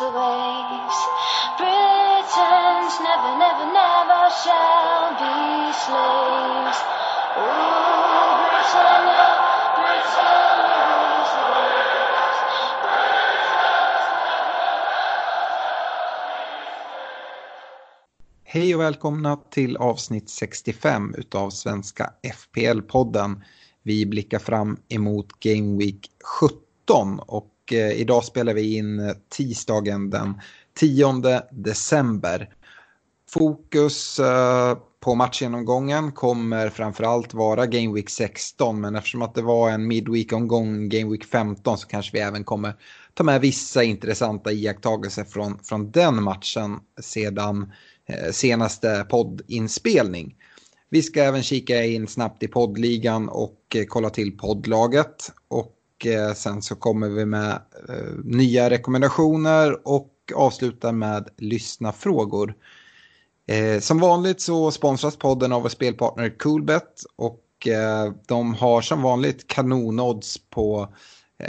[0.00, 0.98] Rules the waves.
[1.58, 6.80] Britons never, never, never shall be slaves.
[7.36, 9.26] Ooh, Britannia,
[9.76, 12.38] Britannia rules the waves.
[18.44, 23.42] Hej och välkomna till avsnitt 65 utav Svenska FPL-podden.
[23.82, 30.10] Vi blickar fram emot Game Week 17 och eh, idag spelar vi in eh, tisdagen
[30.10, 30.40] den
[30.80, 32.48] 10 december.
[33.30, 39.70] Fokus eh, på matchgenomgången kommer framförallt vara Game Week 16 men eftersom att det var
[39.70, 42.74] en Midweek-omgång Game Week 15 så kanske vi även kommer
[43.14, 47.72] ta med vissa intressanta iakttagelser från, från den matchen sedan
[48.06, 50.36] eh, senaste poddinspelning.
[50.90, 55.32] Vi ska även kika in snabbt i poddligan och eh, kolla till poddlaget.
[55.48, 55.74] Och
[56.06, 57.50] Eh, sen så kommer vi med
[57.88, 62.54] eh, nya rekommendationer och avslutar med lyssna frågor.
[63.46, 67.46] Eh, som vanligt så sponsras podden av vår spelpartner Coolbet och
[68.26, 70.94] de har som vanligt kanonodds på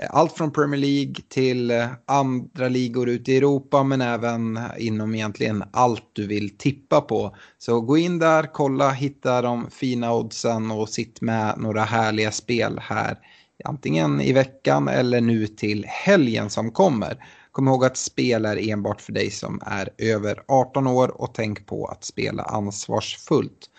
[0.10, 6.04] allt från Premier League till andra ligor ute i Europa men även inom egentligen allt
[6.14, 7.36] du vill tippa på.
[7.58, 12.80] Så gå in där, kolla, hitta de fina oddsen och sitt med några härliga spel
[12.82, 13.18] här.
[13.66, 17.26] Antingen i veckan eller nu till helgen som kommer.
[17.52, 21.66] Kom ihåg att spel är enbart för dig som är över 18 år och tänk
[21.66, 23.70] på att spela ansvarsfullt.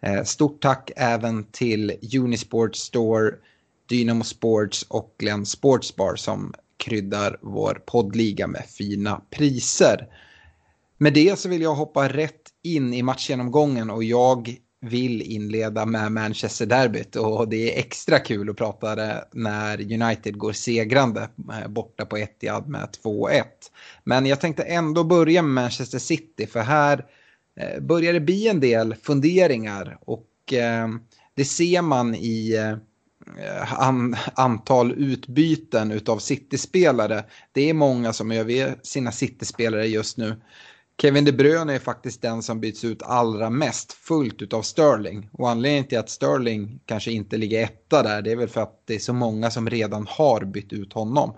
[0.00, 3.30] Eh, stort tack även till Unisport Store,
[3.88, 10.08] Dynamo Sports och Glenn Sportsbar som kryddar vår poddliga med fina priser.
[10.98, 16.12] Med det så vill jag hoppa rätt in i matchgenomgången och jag vill inleda med
[16.12, 21.68] Manchester Derbyt och det är extra kul att prata det när United går segrande eh,
[21.68, 23.42] borta på Etihad med 2-1.
[24.04, 27.06] Men jag tänkte ändå börja med Manchester City för här
[27.60, 30.88] eh, börjar det bli en del funderingar och eh,
[31.34, 32.56] det ser man i
[33.68, 37.24] an, antal utbyten utav City-spelare.
[37.52, 40.36] Det är många som överger sina City-spelare just nu.
[41.02, 45.30] Kevin De Bruyne är faktiskt den som byts ut allra mest fullt utav Sterling.
[45.32, 48.82] Och anledningen till att Sterling kanske inte ligger etta där det är väl för att
[48.84, 51.34] det är så många som redan har bytt ut honom.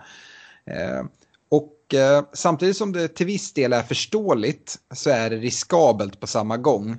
[0.65, 1.05] Eh,
[1.49, 6.27] och eh, samtidigt som det till viss del är förståeligt så är det riskabelt på
[6.27, 6.97] samma gång.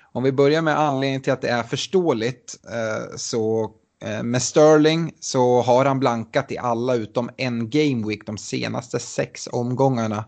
[0.00, 3.72] Om vi börjar med anledningen till att det är förståeligt eh, så
[4.04, 9.48] eh, med Sterling så har han blankat i alla utom en gameweek de senaste sex
[9.52, 10.24] omgångarna.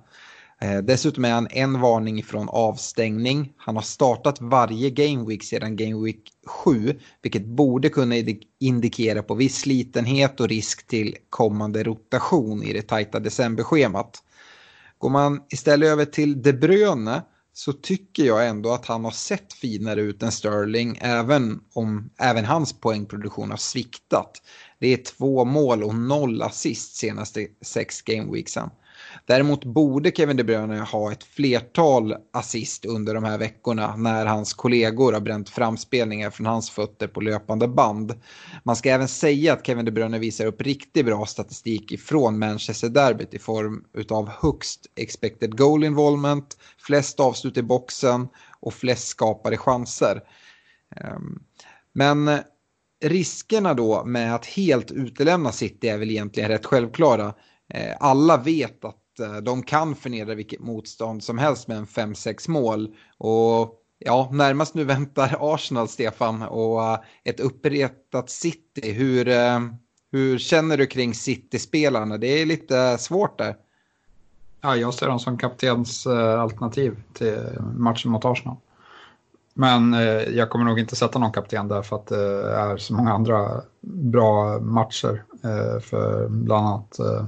[0.60, 3.52] Eh, dessutom är han en varning från avstängning.
[3.56, 8.14] Han har startat varje game week sedan game week 7, vilket borde kunna
[8.60, 14.22] indikera på viss slitenhet och risk till kommande rotation i det tajta decemberschemat.
[14.98, 19.52] Går man istället över till De Bruyne så tycker jag ändå att han har sett
[19.52, 24.42] finare ut än Sterling även om även hans poängproduktion har sviktat.
[24.78, 28.70] Det är två mål och noll assist senaste sex gameweeksen.
[29.26, 34.54] Däremot borde Kevin De Bruyne ha ett flertal assist under de här veckorna när hans
[34.54, 38.14] kollegor har bränt framspelningar från hans fötter på löpande band.
[38.62, 42.88] Man ska även säga att Kevin De Bruyne visar upp riktigt bra statistik ifrån Manchester
[42.88, 48.28] Derbyt i form av högst expected goal involvement, flest avslut i boxen
[48.60, 50.20] och flest skapade chanser.
[50.96, 51.42] Ehm,
[51.92, 52.30] men
[53.04, 57.34] riskerna då med att helt utelämna City är väl egentligen rätt självklara.
[57.74, 62.50] Eh, alla vet att Eh, de kan förnedra vilket motstånd som helst med en 5-6
[62.50, 62.94] mål.
[63.18, 68.92] Och ja, närmast nu väntar Arsenal, Stefan, och eh, ett uppretat City.
[68.92, 69.60] Hur, eh,
[70.12, 72.18] hur känner du kring City-spelarna?
[72.18, 73.56] Det är lite svårt där.
[74.60, 77.38] Ja, jag ser dem som kaptens alternativ till
[77.74, 78.56] matchen mot Arsenal.
[79.58, 82.94] Men eh, jag kommer nog inte sätta någon kapten där för att det är så
[82.94, 87.24] många andra bra matcher eh, för bland annat eh,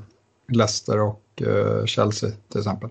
[0.48, 2.90] Leicester och Eh, Chelsea till exempel.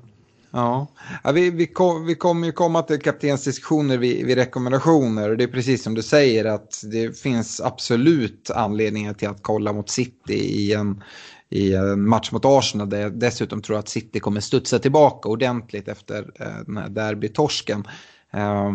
[0.51, 0.87] Ja,
[1.23, 5.35] ja vi, vi, kom, vi kommer ju komma till kaptensdiskussioner vid, vid rekommendationer.
[5.35, 9.89] Det är precis som du säger att det finns absolut anledningar till att kolla mot
[9.89, 11.03] City i en,
[11.49, 12.89] i en match mot Arsenal.
[12.89, 17.87] Där jag dessutom tror att City kommer studsa tillbaka ordentligt efter eh, den här derbytorsken.
[18.33, 18.73] Eh,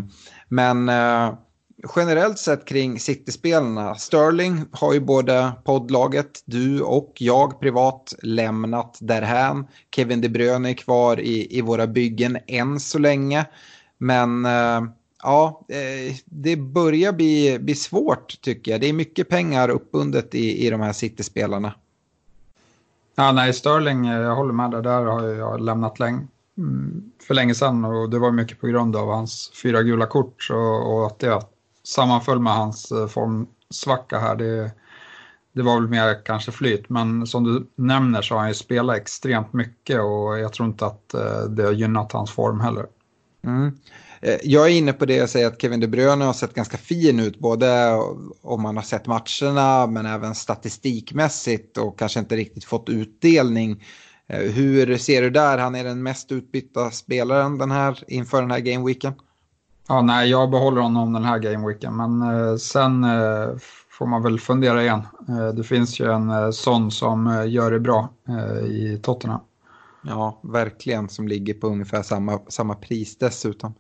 [0.49, 1.35] men eh,
[1.97, 9.67] generellt sett kring City-spelarna, Sterling har ju både poddlaget, du och jag privat lämnat därhän.
[9.97, 13.47] Kevin De Bruyne är kvar i, i våra byggen än så länge.
[13.99, 14.83] Men eh,
[15.23, 18.81] ja, eh, det börjar bli, bli svårt tycker jag.
[18.81, 21.75] Det är mycket pengar uppbundet i, i de här City-spelarna.
[23.17, 24.83] Ja, nej, Sterling, eh, jag håller med där.
[24.83, 26.27] Där har jag lämnat länge,
[26.59, 30.49] mm, för länge sedan och det var mycket på grund av hans fyra gula kort
[30.51, 31.43] och, och att det
[31.85, 34.37] sammanföll med hans eh, formsvacka här.
[34.37, 34.71] Det,
[35.53, 38.97] det var väl mer kanske flyt, men som du nämner så har han ju spelat
[38.97, 42.87] extremt mycket och jag tror inte att eh, det har gynnat hans form heller.
[43.45, 43.79] Mm.
[44.21, 46.77] Eh, jag är inne på det och säger att Kevin De Bruyne har sett ganska
[46.77, 47.95] fin ut, både
[48.43, 53.85] om man har sett matcherna men även statistikmässigt och kanske inte riktigt fått utdelning.
[54.27, 55.59] Hur ser du där?
[55.59, 59.13] Han är den mest utbytta spelaren den här, inför den här gameweeken.
[59.89, 63.49] Ja, nej, jag behåller honom den här gameweeken, men eh, sen eh,
[63.91, 65.03] får man väl fundera igen.
[65.29, 69.41] Eh, det finns ju en eh, sån som eh, gör det bra eh, i Tottenham.
[70.07, 73.75] Ja, verkligen, som ligger på ungefär samma, samma pris dessutom.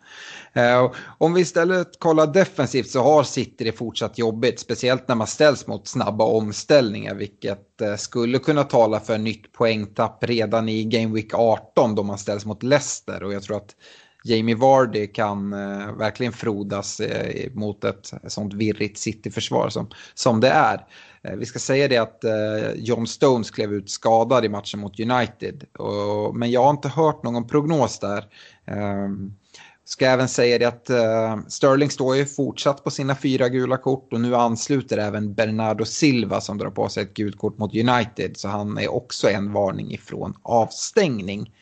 [0.52, 5.26] Eh, om vi istället kollar defensivt så har City det fortsatt jobbigt, speciellt när man
[5.26, 11.14] ställs mot snabba omställningar, vilket eh, skulle kunna tala för nytt poängtapp redan i Game
[11.14, 13.22] Week 18 då man ställs mot Leicester.
[13.22, 13.74] Och jag tror att
[14.26, 20.48] Jamie Vardy kan eh, verkligen frodas eh, mot ett sånt virrigt City-försvar som, som det
[20.48, 20.86] är.
[21.22, 25.00] Eh, vi ska säga det att eh, John Stones klev ut skadad i matchen mot
[25.00, 25.64] United.
[25.78, 28.24] Och, men jag har inte hört någon prognos där.
[28.66, 29.34] Ehm,
[29.84, 34.12] ska även säga det att uh, Sterling står ju fortsatt på sina fyra gula kort
[34.12, 38.36] och nu ansluter även Bernardo Silva som drar på sig ett gult kort mot United.
[38.36, 41.52] Så han är också en varning ifrån avstängning.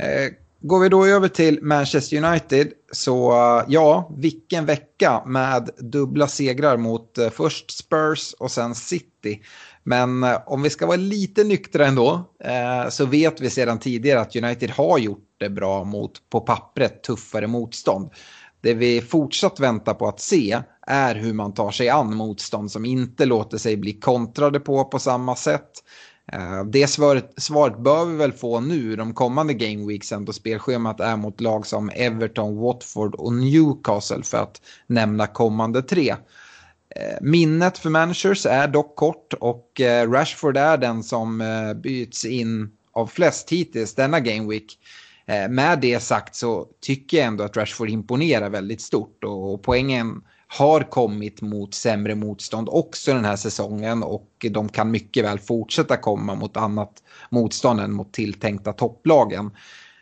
[0.00, 6.28] Uh, Går vi då över till Manchester United så eh, ja, vilken vecka med dubbla
[6.28, 9.42] segrar mot eh, först Spurs och sen City.
[9.82, 12.24] Men eh, om vi ska vara lite nyktra ändå
[12.90, 17.46] så vet vi sedan tidigare att United har gjort det bra mot på pappret tuffare
[17.46, 18.10] motstånd.
[18.60, 22.84] Det vi fortsatt väntar på att se är hur man tar sig an motstånd som
[22.84, 25.70] inte låter sig bli kontrade på på samma sätt.
[26.32, 31.16] Eh, det svaret, svaret bör vi väl få nu de kommande gameweeksen då spelschemat är
[31.16, 36.10] mot lag som Everton, Watford och Newcastle för att nämna kommande tre.
[36.10, 41.42] Eh, minnet för managers är dock kort och eh, Rashford är den som
[41.82, 44.78] byts in av flest hittills denna gameweek.
[45.50, 50.80] Med det sagt så tycker jag ändå att Rashford imponerar väldigt stort och poängen har
[50.80, 56.34] kommit mot sämre motstånd också den här säsongen och de kan mycket väl fortsätta komma
[56.34, 59.50] mot annat motstånd än mot tilltänkta topplagen.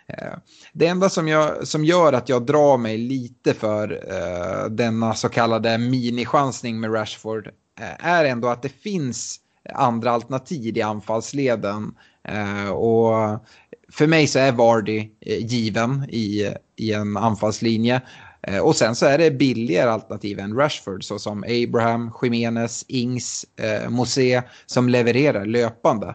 [0.07, 0.39] Eh,
[0.73, 5.29] det enda som, jag, som gör att jag drar mig lite för eh, denna så
[5.29, 7.47] kallade minichansning med Rashford
[7.81, 9.41] eh, är ändå att det finns
[9.73, 11.95] andra alternativ i anfallsleden.
[12.29, 13.45] Eh, och
[13.93, 18.03] för mig så är Vardy eh, given i, i en anfallslinje.
[18.47, 23.91] Eh, och sen så är det billigare alternativ än Rashford såsom Abraham, Jimenez, Ings, eh,
[23.91, 26.15] Mosé som levererar löpande.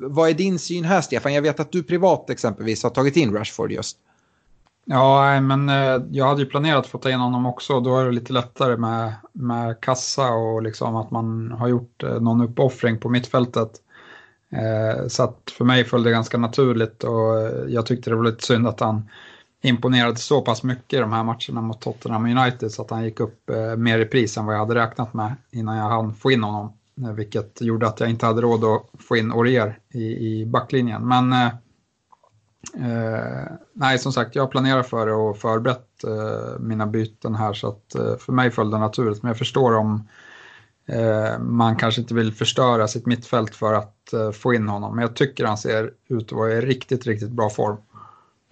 [0.00, 1.34] Vad är din syn här Stefan?
[1.34, 3.96] Jag vet att du privat exempelvis har tagit in Rashford just.
[4.84, 7.80] Ja, men eh, jag hade ju planerat att få ta in honom också.
[7.80, 12.20] Då är det lite lättare med, med kassa och liksom att man har gjort eh,
[12.20, 13.70] någon uppoffring på mittfältet.
[14.52, 18.24] Eh, så att för mig föll det ganska naturligt och eh, jag tyckte det var
[18.24, 19.08] lite synd att han
[19.62, 23.20] imponerade så pass mycket i de här matcherna mot Tottenham United så att han gick
[23.20, 26.30] upp eh, mer i pris än vad jag hade räknat med innan jag hann få
[26.30, 26.72] in honom.
[27.02, 31.08] Eh, vilket gjorde att jag inte hade råd att få in Orier i, i backlinjen.
[31.08, 31.46] Men eh,
[32.74, 37.68] eh, nej, som sagt, jag planerar för det och förberett eh, mina byten här så
[37.68, 39.22] att eh, för mig föll det naturligt.
[39.22, 40.08] Men jag förstår om
[40.86, 44.94] eh, man kanske inte vill förstöra sitt mittfält för att eh, få in honom.
[44.94, 47.76] Men jag tycker han ser ut att vara i riktigt, riktigt bra form.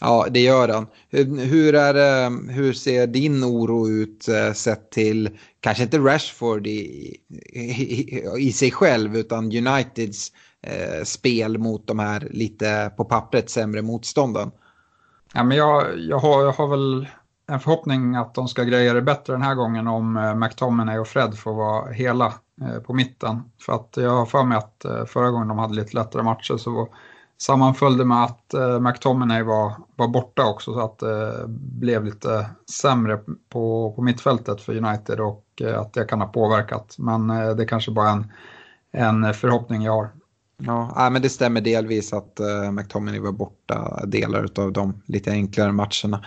[0.01, 0.87] Ja, det gör han.
[1.11, 7.17] Hur, är, eh, hur ser din oro ut eh, sett till, kanske inte Rashford i,
[7.53, 13.83] i, i sig själv, utan Uniteds eh, spel mot de här lite på pappret sämre
[13.83, 14.51] motstånden.
[15.35, 17.09] Ja, men jag, jag, har, jag har väl
[17.49, 21.09] en förhoppning att de ska greja det bättre den här gången om eh, McTominay och
[21.09, 22.27] Fred får vara hela
[22.61, 23.43] eh, på mitten.
[23.61, 26.89] För att jag har för mig att förra gången de hade lite lättare matcher så
[27.41, 33.17] Sammanföljde med att eh, McTominay var, var borta också så att det blev lite sämre
[33.49, 36.97] på, på mittfältet för United och eh, att det kan ha påverkat.
[36.99, 38.33] Men det är kanske bara en,
[38.93, 40.11] en förhoppning jag har.
[40.61, 42.41] Ja, men det stämmer delvis att
[42.73, 46.25] McTominay var borta delar av de lite enklare matcherna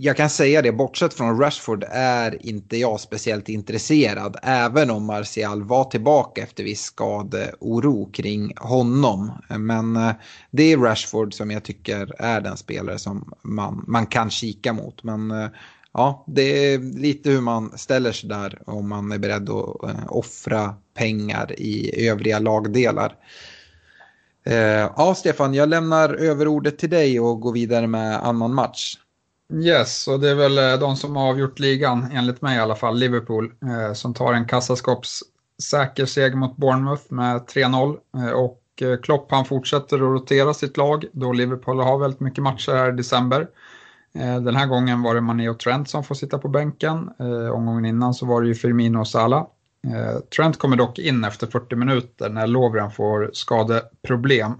[0.00, 4.36] jag kan säga det, bortsett från Rashford är inte jag speciellt intresserad.
[4.42, 9.32] Även om Martial var tillbaka efter viss skadeoro kring honom.
[9.48, 10.12] Men eh,
[10.50, 15.02] det är Rashford som jag tycker är den spelare som man, man kan kika mot.
[15.02, 15.48] Men eh,
[15.92, 20.04] ja, det är lite hur man ställer sig där om man är beredd att eh,
[20.08, 23.16] offra pengar i övriga lagdelar.
[24.96, 28.96] Ja, Stefan, jag lämnar över ordet till dig och går vidare med annan match.
[29.54, 32.76] Yes, och det är väl eh, de som har avgjort ligan, enligt mig i alla
[32.76, 37.98] fall, Liverpool, eh, som tar en kassaskåpssäker seger mot Bournemouth med 3-0.
[38.16, 42.44] Eh, och eh, Klopp han fortsätter att rotera sitt lag då Liverpool har väldigt mycket
[42.44, 43.48] matcher här i december.
[44.14, 47.10] Eh, den här gången var det Mané och Trent som får sitta på bänken.
[47.18, 49.46] Eh, omgången innan så var det ju Firmino och Salah.
[49.86, 54.52] Eh, Trent kommer dock in efter 40 minuter när Lovren får skadeproblem.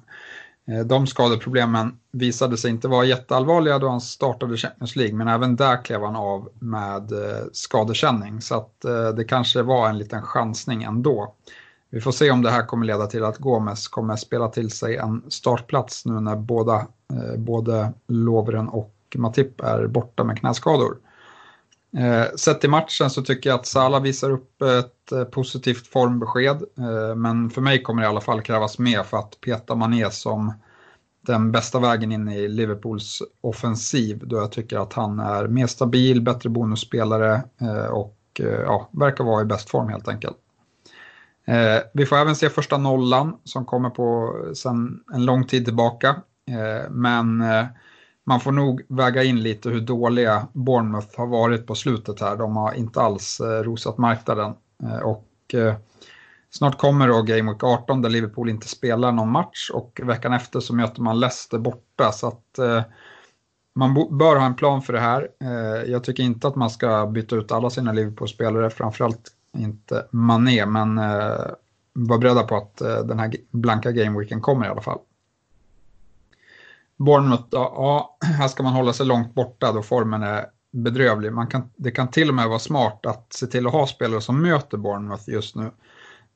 [0.69, 5.57] Eh, de skadeproblemen visade sig inte vara jätteallvarliga då han startade Champions League, men även
[5.57, 8.41] där klev han av med eh, skadekänning.
[8.41, 11.35] Så att eh, det kanske var en liten chansning ändå.
[11.91, 14.97] Vi får se om det här kommer leda till att Gomes kommer spela till sig
[14.97, 16.87] en startplats nu när båda,
[17.37, 20.97] både Lovren och Matip är borta med knäskador.
[21.97, 26.63] Eh, sett i matchen så tycker jag att Salah visar upp ett eh, positivt formbesked.
[26.79, 30.11] Eh, men för mig kommer det i alla fall krävas mer för att peta Mané
[30.11, 30.53] som
[31.27, 34.23] den bästa vägen in i Liverpools offensiv.
[34.27, 39.25] Då jag tycker att han är mer stabil, bättre bonusspelare eh, och eh, ja, verkar
[39.25, 40.37] vara i bäst form helt enkelt.
[41.47, 46.09] Eh, vi får även se första nollan som kommer på sen en lång tid tillbaka.
[46.49, 47.65] Eh, men eh,
[48.29, 52.37] man får nog väga in lite hur dåliga Bournemouth har varit på slutet här.
[52.37, 54.55] De har inte alls eh, rosat marknaden.
[54.83, 55.75] Eh, och eh,
[56.51, 60.61] snart kommer då Game Week 18 där Liverpool inte spelar någon match och veckan efter
[60.61, 62.13] så möter man Leicester borta.
[62.13, 62.83] Så att eh,
[63.75, 65.29] man bör ha en plan för det här.
[65.41, 70.67] Eh, jag tycker inte att man ska byta ut alla sina Liverpool-spelare, framförallt inte Mané,
[70.67, 71.47] men eh,
[71.93, 74.99] var beredda på att den här blanka gameweeken kommer i alla fall.
[76.99, 81.33] Bournemouth, ja, här ska man hålla sig långt borta då formen är bedrövlig.
[81.33, 84.21] Man kan, det kan till och med vara smart att se till att ha spelare
[84.21, 85.71] som möter Bournemouth just nu.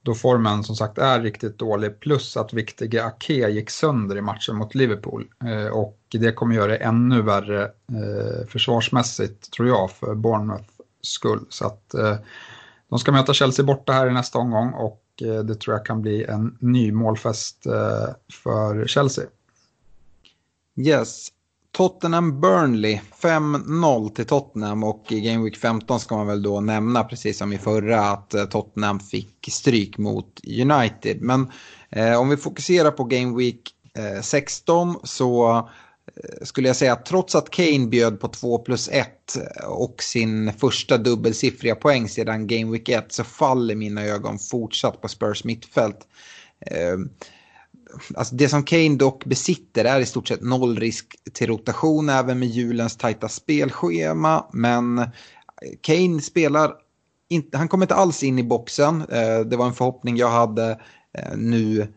[0.02, 4.56] Då formen som sagt är riktigt dålig, plus att viktiga Ake gick sönder i matchen
[4.56, 5.28] mot Liverpool.
[5.44, 10.68] Eh, och det kommer göra det ännu värre eh, försvarsmässigt, tror jag, för Bournemouths
[11.00, 11.46] skull.
[11.48, 12.16] Så att eh,
[12.88, 16.02] de ska möta Chelsea borta här i nästa omgång och eh, det tror jag kan
[16.02, 19.24] bli en ny målfest eh, för Chelsea.
[20.76, 21.28] Yes.
[21.76, 27.38] Tottenham-Burnley 5-0 till Tottenham och i Game Week 15 ska man väl då nämna precis
[27.38, 31.20] som i förra att eh, Tottenham fick stryk mot United.
[31.20, 31.50] Men
[31.90, 33.60] eh, om vi fokuserar på Game Week
[33.98, 38.88] eh, 16 så eh, skulle jag säga att trots att Kane bjöd på 2 plus
[38.88, 44.38] 1 eh, och sin första dubbelsiffriga poäng sedan Game Week 1 så faller mina ögon
[44.38, 45.98] fortsatt på Spurs mittfält.
[46.66, 46.96] Eh,
[48.14, 52.38] Alltså det som Kane dock besitter är i stort sett noll risk till rotation även
[52.38, 54.46] med julens tajta spelschema.
[54.52, 55.06] Men
[55.80, 56.72] Kane spelar
[57.28, 59.00] inte, han kommer inte alls in i boxen.
[59.00, 60.70] Eh, det var en förhoppning jag hade
[61.18, 61.92] eh, nu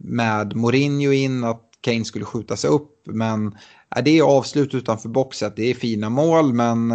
[0.00, 3.02] med Mourinho in att Kane skulle skjuta sig upp.
[3.04, 3.46] Men
[3.96, 6.92] eh, det är avslut utanför boxen, det är fina mål men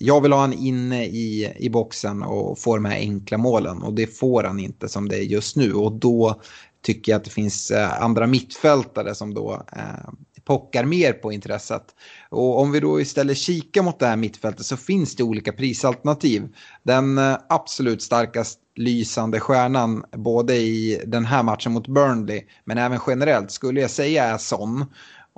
[0.00, 3.94] jag vill ha han inne i, i boxen och få de här enkla målen och
[3.94, 6.42] det får han inte som det är just nu och då
[6.86, 10.10] tycker jag att det finns eh, andra mittfältare som då eh,
[10.44, 11.82] pockar mer på intresset.
[12.30, 16.48] Och om vi då istället kikar mot det här mittfältet så finns det olika prisalternativ.
[16.82, 23.00] Den eh, absolut starkast lysande stjärnan både i den här matchen mot Burnley men även
[23.06, 24.84] generellt skulle jag säga är Son.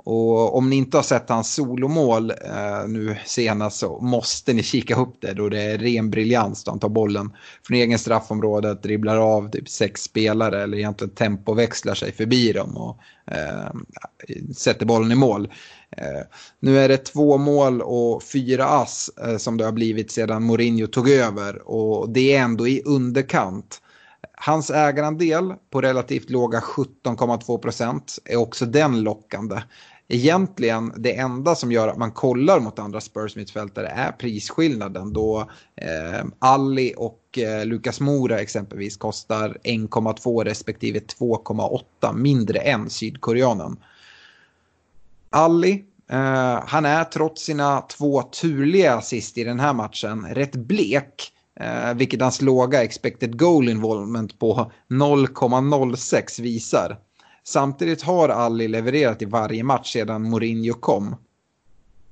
[0.03, 4.95] Och om ni inte har sett hans solomål eh, nu senast så måste ni kika
[4.95, 7.31] upp det då det är ren briljans då han tar bollen
[7.67, 12.97] från egen straffområdet, dribblar av typ sex spelare eller egentligen tempoväxlar sig förbi dem och
[13.33, 13.73] eh,
[14.55, 15.51] sätter bollen i mål.
[15.97, 16.21] Eh,
[16.59, 20.87] nu är det två mål och fyra ass eh, som det har blivit sedan Mourinho
[20.87, 23.81] tog över och det är ändå i underkant.
[24.41, 29.61] Hans ägarandel på relativt låga 17,2 procent är också den lockande.
[30.11, 35.49] Egentligen det enda som gör att man kollar mot andra Spurs mittfältare är prisskillnaden då
[35.75, 43.77] eh, Alli och eh, Lukas Mora exempelvis kostar 1,2 respektive 2,8 mindre än sydkoreanen.
[45.29, 50.55] Alli Uh, eh, han är trots sina två turliga assist i den här matchen rätt
[50.55, 51.31] blek.
[51.61, 56.97] Uh, vilket hans låga expected goal involvement på 0,06 visar.
[57.43, 61.15] Samtidigt har Ali levererat i varje match sedan Mourinho kom.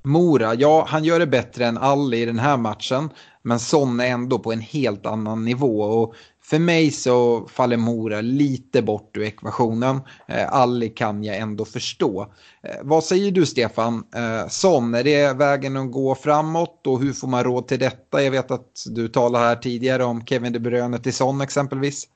[0.03, 3.10] Mora, ja han gör det bättre än Ali i den här matchen.
[3.41, 5.81] Men Son är ändå på en helt annan nivå.
[5.81, 10.00] Och för mig så faller Mora lite bort ur ekvationen.
[10.27, 12.22] Eh, Ali kan jag ändå förstå.
[12.63, 14.03] Eh, vad säger du Stefan?
[14.15, 18.24] Eh, Son, är det vägen att gå framåt och hur får man råd till detta?
[18.24, 22.07] Jag vet att du talade här tidigare om Kevin De Bruyne till Son exempelvis.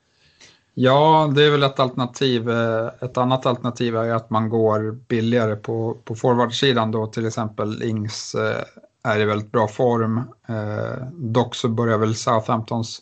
[0.74, 2.50] Ja, det är väl ett alternativ.
[2.50, 7.84] Eh, ett annat alternativ är att man går billigare på, på forwardsidan då till exempel
[7.84, 8.64] Ings eh,
[9.04, 10.18] är i väldigt bra form.
[10.48, 13.02] Eh, dock så börjar väl Southamptons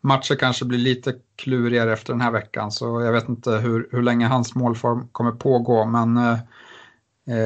[0.00, 4.02] matcher kanske bli lite klurigare efter den här veckan så jag vet inte hur, hur
[4.02, 6.38] länge hans målform kommer pågå men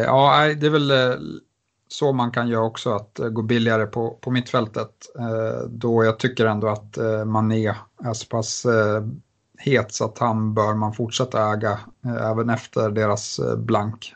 [0.05, 0.93] ja, det är väl
[1.89, 4.91] så man kan göra också, att gå billigare på, på mittfältet.
[5.69, 7.75] Då jag tycker ändå att Mané
[8.05, 8.67] är så pass
[9.59, 14.15] het så att han bör man fortsätta äga eh, även efter deras eh, blank.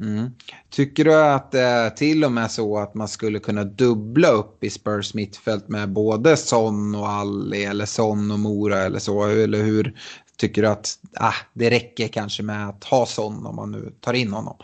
[0.00, 0.30] Mm.
[0.70, 4.64] Tycker du att det är till och med så att man skulle kunna dubbla upp
[4.64, 9.24] i Spurs mittfält med både Son och Alli eller Son och Mora eller så?
[9.24, 9.94] Eller hur
[10.36, 14.12] tycker du att ah, det räcker kanske med att ha Son om man nu tar
[14.12, 14.56] in honom?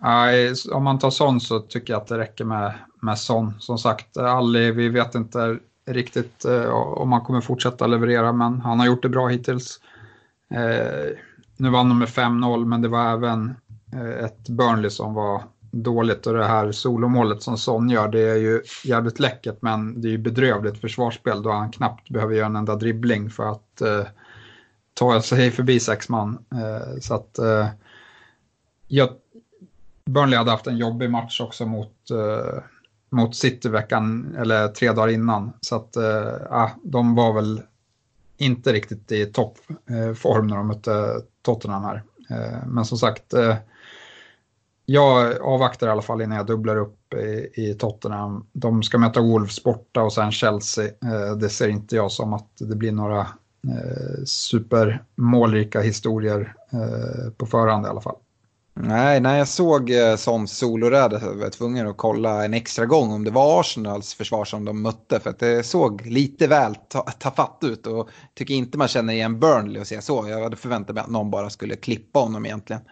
[0.00, 3.54] Nej, om man tar Son så tycker jag att det räcker med, med Son.
[3.60, 5.58] Som sagt, Alli, vi vet inte
[5.92, 9.80] riktigt eh, om han kommer fortsätta leverera, men han har gjort det bra hittills.
[10.50, 11.16] Eh,
[11.56, 13.54] nu vann de med 5-0, men det var även
[13.92, 18.36] eh, ett Burnley som var dåligt och det här solomålet som Son gör, det är
[18.36, 22.56] ju jävligt läckert, men det är ju bedrövligt försvarsspel då han knappt behöver göra en
[22.56, 24.06] enda dribbling för att eh,
[24.94, 26.44] ta sig förbi sex man.
[26.52, 27.66] Eh, så att eh,
[28.88, 29.08] jag,
[30.04, 32.62] Burnley hade haft en jobbig match också mot eh,
[33.10, 35.52] mot City veckan, eller tre dagar innan.
[35.60, 37.62] Så att, eh, de var väl
[38.36, 42.02] inte riktigt i toppform när de mötte Tottenham här.
[42.30, 43.56] Eh, men som sagt, eh,
[44.86, 48.46] jag avvaktar i alla fall innan jag dubblar upp i, i Tottenham.
[48.52, 50.84] De ska möta Wolves borta och sen Chelsea.
[50.84, 53.26] Eh, det ser inte jag som att det blir några
[54.24, 56.54] supermålrika historier
[57.36, 58.16] på förhand i alla fall.
[58.80, 63.12] Nej, när jag såg eh, sån soloräd var jag tvungen att kolla en extra gång
[63.12, 65.20] om det var Arsenals försvar som de mötte.
[65.20, 66.74] För att det såg lite väl
[67.18, 70.28] tafatt ut och tycker inte man känner igen Burnley och säga så.
[70.28, 72.82] Jag hade förväntat mig att någon bara skulle klippa honom egentligen.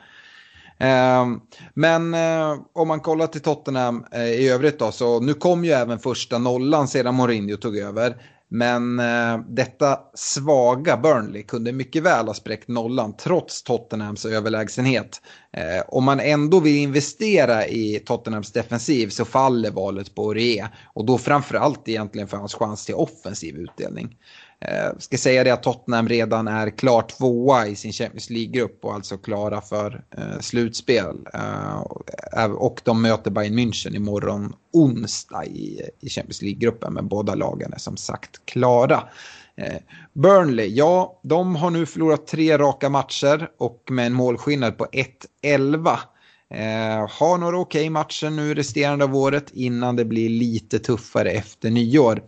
[0.79, 1.40] Ehm,
[1.75, 5.70] men eh, om man kollar till Tottenham eh, i övrigt då, så nu kom ju
[5.70, 8.16] även första nollan sedan Mourinho tog över.
[8.48, 15.22] Men eh, detta svaga Burnley kunde mycket väl ha spräckt nollan trots Tottenhams överlägsenhet.
[15.52, 21.04] Eh, om man ändå vill investera i Tottenhams defensiv så faller valet på Ore Och
[21.04, 24.16] då framförallt egentligen för hans chans till offensiv utdelning.
[24.60, 28.94] Eh, ska säga det att Tottenham redan är klar tvåa i sin Champions League-grupp och
[28.94, 31.16] alltså klara för eh, slutspel.
[31.34, 37.72] Eh, och de möter Bayern München imorgon onsdag i, i Champions League-gruppen, men båda lagen
[37.72, 39.02] är som sagt klara.
[39.56, 39.76] Eh,
[40.12, 44.86] Burnley, ja, de har nu förlorat tre raka matcher och med en målskillnad på
[45.42, 45.98] 1-11.
[46.50, 51.30] Eh, har några okej okay matcher nu resterande av året innan det blir lite tuffare
[51.30, 52.22] efter nyår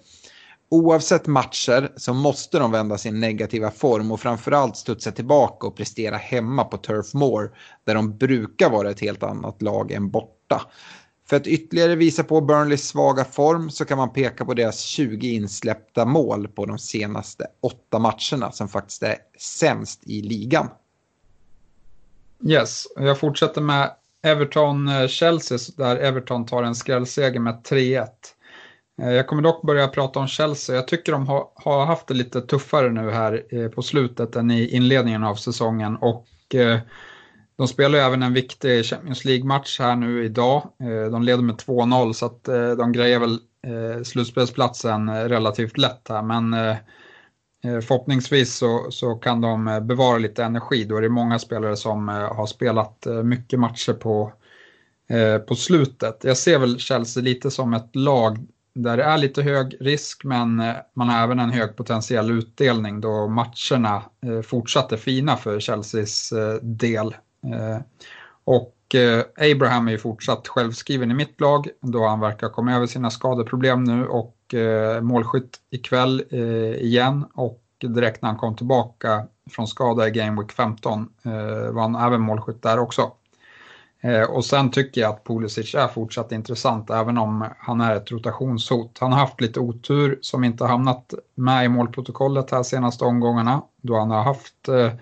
[0.68, 6.16] oavsett matcher så måste de vända sin negativa form och framförallt studsa tillbaka och prestera
[6.16, 7.50] hemma på Turf Moor
[7.84, 10.62] där de brukar vara ett helt annat lag än borta.
[11.28, 15.34] För att ytterligare visa på Burnleys svaga form så kan man peka på deras 20
[15.34, 20.68] insläppta mål på de senaste åtta matcherna som faktiskt är sämst i ligan.
[22.44, 23.90] Yes, jag fortsätter med
[24.22, 28.06] Everton-Chelsea eh, där Everton tar en skrällseger med 3-1.
[28.98, 30.76] Eh, jag kommer dock börja prata om Chelsea.
[30.76, 34.50] Jag tycker de har, har haft det lite tuffare nu här eh, på slutet än
[34.50, 35.96] i inledningen av säsongen.
[35.96, 36.78] Och eh,
[37.56, 40.68] de spelar ju även en viktig Champions League-match här nu idag.
[41.10, 42.44] De leder med 2-0 så att
[42.78, 43.38] de grejer väl
[44.04, 46.22] slutspelsplatsen relativt lätt här.
[46.22, 46.76] Men
[47.62, 50.84] förhoppningsvis så, så kan de bevara lite energi.
[50.84, 54.32] Då är det många spelare som har spelat mycket matcher på,
[55.48, 56.20] på slutet.
[56.22, 58.38] Jag ser väl Chelsea lite som ett lag
[58.82, 63.00] där det är lite hög risk men eh, man har även en hög potentiell utdelning
[63.00, 67.16] då matcherna eh, fortsatte fina för Chelseas eh, del.
[68.44, 68.74] Och
[69.36, 73.84] Abraham är ju fortsatt självskriven i mitt lag då han verkar komma över sina skadeproblem
[73.84, 74.54] nu och
[75.02, 76.22] målskytt ikväll
[76.78, 81.08] igen och direkt när han kom tillbaka från skada i Game Week 15
[81.72, 83.12] var han även målskytt där också.
[84.00, 88.10] Eh, och sen tycker jag att Pulisic är fortsatt intressant även om han är ett
[88.10, 88.98] rotationshot.
[89.00, 93.62] Han har haft lite otur som inte har hamnat med i målprotokollet här senaste omgångarna
[93.80, 94.92] då han har haft eh,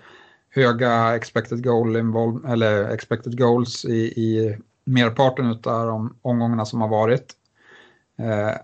[0.49, 6.87] höga expected, goal involve, eller expected goals i, i merparten av de omgångarna som har
[6.87, 7.33] varit.
[8.19, 8.57] Eh,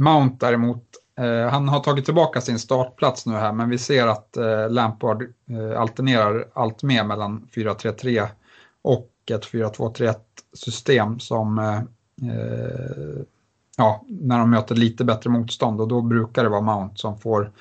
[0.00, 0.84] Mount däremot,
[1.18, 5.22] eh, han har tagit tillbaka sin startplats nu här men vi ser att eh, Lampard
[5.22, 8.28] eh, alternerar allt mer mellan 4-3-3
[8.82, 10.14] och ett 4-2-3-1
[10.52, 11.76] system som eh,
[12.30, 13.22] eh,
[13.76, 17.52] ja, när de möter lite bättre motstånd och då brukar det vara Mount som får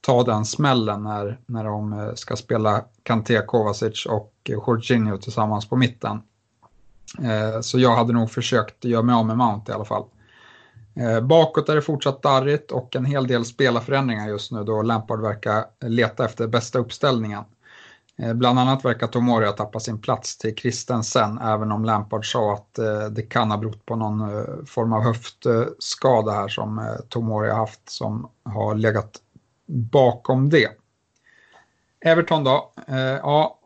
[0.00, 5.76] ta den smällen när, när de eh, ska spela Kanté, Kovacic och Jorginho tillsammans på
[5.76, 6.22] mitten.
[7.18, 10.04] Eh, så jag hade nog försökt göra mig av med Mount i alla fall.
[10.94, 15.20] Eh, bakåt är det fortsatt darrigt och en hel del spelarförändringar just nu då Lampard
[15.20, 17.44] verkar leta efter bästa uppställningen.
[18.18, 22.52] Eh, bland annat verkar Tomori ha tappat sin plats till Christensen även om Lampard sa
[22.52, 27.50] att eh, det kan ha berott på någon eh, form av höftskada här som Tomori
[27.50, 29.20] har haft som har legat
[29.66, 30.68] bakom det.
[32.04, 32.72] Everton då,
[33.22, 33.58] ja,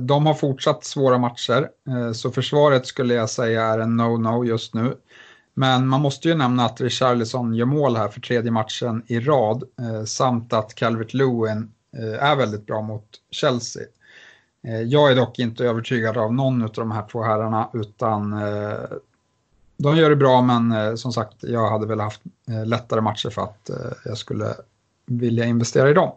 [0.00, 1.68] de har fortsatt svåra matcher
[2.14, 4.96] så försvaret skulle jag säga är en no-no just nu.
[5.54, 9.64] Men man måste ju nämna att Richarlison gör mål här för tredje matchen i rad
[10.06, 13.82] samt att Calvert Lewin Eh, är väldigt bra mot Chelsea.
[14.66, 18.96] Eh, jag är dock inte övertygad av någon av de här två herrarna utan eh,
[19.76, 22.20] de gör det bra men som sagt jag hade väl haft
[22.66, 23.70] lättare matcher för att
[24.04, 24.54] jag skulle
[25.06, 26.12] vilja investera i dem.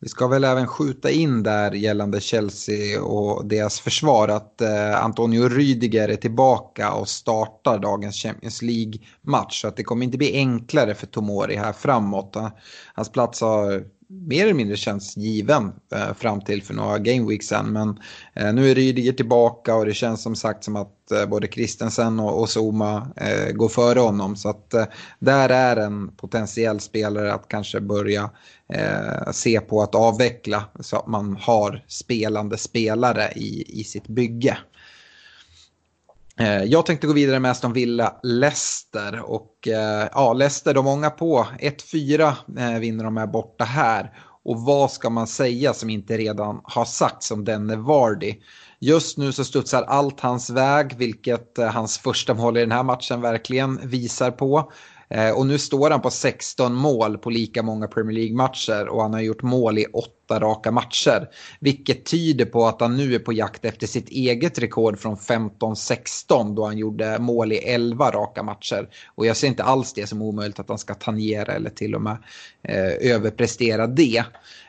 [0.00, 4.62] Vi ska väl även skjuta in där gällande Chelsea och deras försvar att
[5.02, 9.60] Antonio Rydiger är tillbaka och startar dagens Champions League-match.
[9.60, 12.36] Så att det kommer inte bli enklare för Tomori här framåt.
[12.94, 13.84] Hans plats har
[14.26, 17.72] mer eller mindre känns given eh, fram till för några gameweeks sen.
[17.72, 17.98] Men
[18.34, 22.20] eh, nu är Rydiger tillbaka och det känns som sagt som att eh, både Kristensen
[22.20, 24.36] och, och Zuma eh, går före honom.
[24.36, 24.84] Så att eh,
[25.18, 28.30] där är en potentiell spelare att kanske börja
[28.72, 34.58] eh, se på att avveckla så att man har spelande spelare i, i sitt bygge.
[36.40, 41.10] Eh, jag tänkte gå vidare med Aston Villa Leicester och eh, ja, Leicester de många
[41.10, 41.46] på.
[41.60, 44.12] 1-4 eh, vinner de här borta här.
[44.44, 48.34] Och vad ska man säga som inte redan har sagts om denne Vardy?
[48.80, 53.20] Just nu så studsar allt hans väg, vilket hans första mål i den här matchen
[53.20, 54.72] verkligen visar på.
[55.14, 59.12] Eh, och nu står han på 16 mål på lika många Premier League-matcher och han
[59.12, 61.28] har gjort mål i åtta raka matcher.
[61.60, 66.54] Vilket tyder på att han nu är på jakt efter sitt eget rekord från 15-16
[66.54, 68.88] då han gjorde mål i 11 raka matcher.
[69.14, 72.02] Och jag ser inte alls det som omöjligt att han ska tangera eller till och
[72.02, 72.16] med
[72.62, 74.24] eh, överprestera det.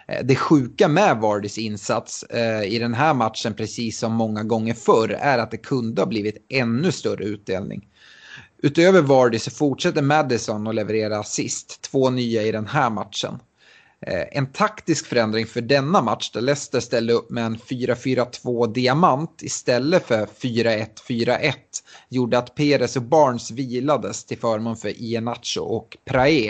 [0.08, 4.74] Eh, det sjuka med Vardys insats eh, i den här matchen, precis som många gånger
[4.74, 7.88] förr, är att det kunde ha blivit ännu större utdelning.
[8.62, 13.40] Utöver Vardy så fortsätter Madison att leverera assist, två nya i den här matchen.
[14.08, 19.42] Eh, en taktisk förändring för denna match där Leicester ställde upp med en 4-4-2 diamant
[19.42, 21.54] istället för 4-1-4-1
[22.10, 26.50] gjorde att Perez och Barnes vilades till förmån för Iheanacho och Prae.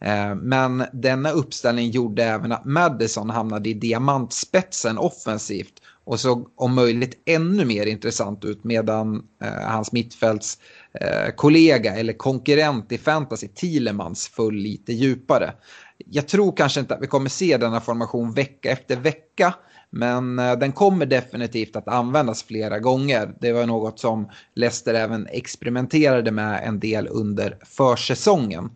[0.00, 6.74] Eh, men denna uppställning gjorde även att Madison hamnade i diamantspetsen offensivt och såg om
[6.74, 10.58] möjligt ännu mer intressant ut medan eh, hans mittfälts
[11.00, 15.52] Eh, kollega eller konkurrent i fantasy, Thielemans, föll lite djupare.
[16.06, 19.54] Jag tror kanske inte att vi kommer se denna formation vecka efter vecka.
[19.90, 23.34] Men eh, den kommer definitivt att användas flera gånger.
[23.40, 28.70] Det var något som Leicester även experimenterade med en del under försäsongen.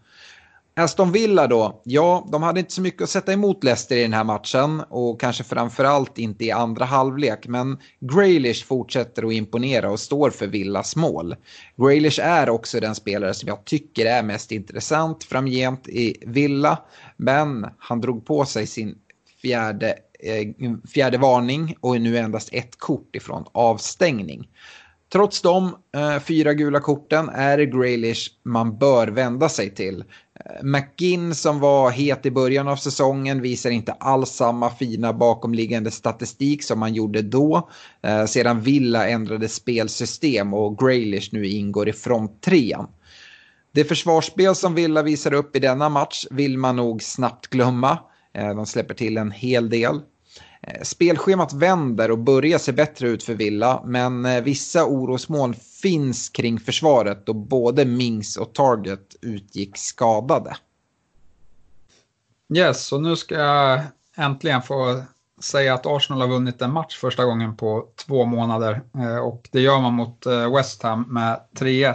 [0.79, 4.13] Aston Villa då, ja, de hade inte så mycket att sätta emot Leicester i den
[4.13, 7.47] här matchen och kanske framförallt inte i andra halvlek.
[7.47, 11.37] Men Graylish fortsätter att imponera och står för Villas mål.
[11.77, 16.79] Graylish är också den spelare som jag tycker är mest intressant framgent i Villa.
[17.17, 18.99] Men han drog på sig sin
[19.43, 24.49] fjärde, eh, fjärde varning och är nu endast ett kort ifrån avstängning.
[25.13, 30.05] Trots de eh, fyra gula korten är det Graylish man bör vända sig till.
[30.63, 36.63] McGinn som var het i början av säsongen visar inte alls samma fina bakomliggande statistik
[36.63, 37.69] som man gjorde då.
[38.03, 42.89] Eh, sedan Villa ändrade spelsystem och Graylish nu ingår i fronttrean.
[43.73, 47.99] Det försvarsspel som Villa visar upp i denna match vill man nog snabbt glömma.
[48.35, 50.01] Eh, de släpper till en hel del.
[50.67, 56.29] Eh, spelschemat vänder och börjar se bättre ut för Villa, men eh, vissa orosmoln finns
[56.29, 60.57] kring försvaret då både Mings och Target utgick skadade.
[62.55, 63.81] Yes, och nu ska jag
[64.17, 65.03] äntligen få
[65.41, 69.61] säga att Arsenal har vunnit en match första gången på två månader eh, och det
[69.61, 70.27] gör man mot
[70.57, 71.95] West Ham med 3-1.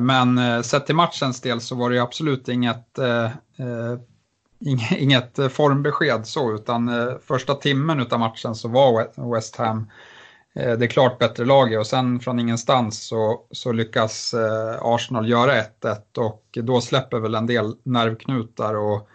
[0.00, 2.98] Men sett till matchens del så var det absolut inget,
[4.96, 9.90] inget eh, formbesked så utan eh, första timmen av matchen så var West Ham
[10.54, 11.78] eh, det klart bättre laget.
[11.78, 14.34] Och sen från ingenstans så, så lyckas
[14.80, 19.08] Arsenal göra 1-1 och då släpper väl en del nervknutar och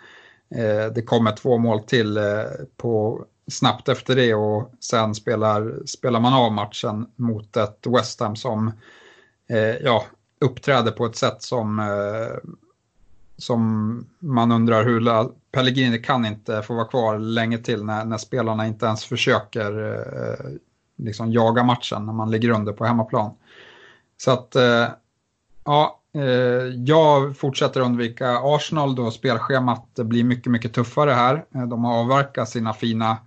[0.96, 2.20] det kommer två mål till
[2.78, 8.36] på, snabbt efter det och sen spelar, spelar man av matchen mot ett West Ham
[8.36, 8.72] som
[9.82, 10.06] ja,
[10.42, 11.80] uppträder på ett sätt som,
[13.38, 18.68] som man undrar hur Pellegrini kan inte få vara kvar länge till när, när spelarna
[18.68, 20.52] inte ens försöker eh,
[20.98, 23.32] liksom jaga matchen när man ligger under på hemmaplan.
[24.18, 24.88] Så att eh,
[25.64, 31.46] ja, Eh, jag fortsätter undvika Arsenal då spelschemat blir mycket, mycket tuffare här.
[31.56, 33.18] Eh, de har avverkat sina fina,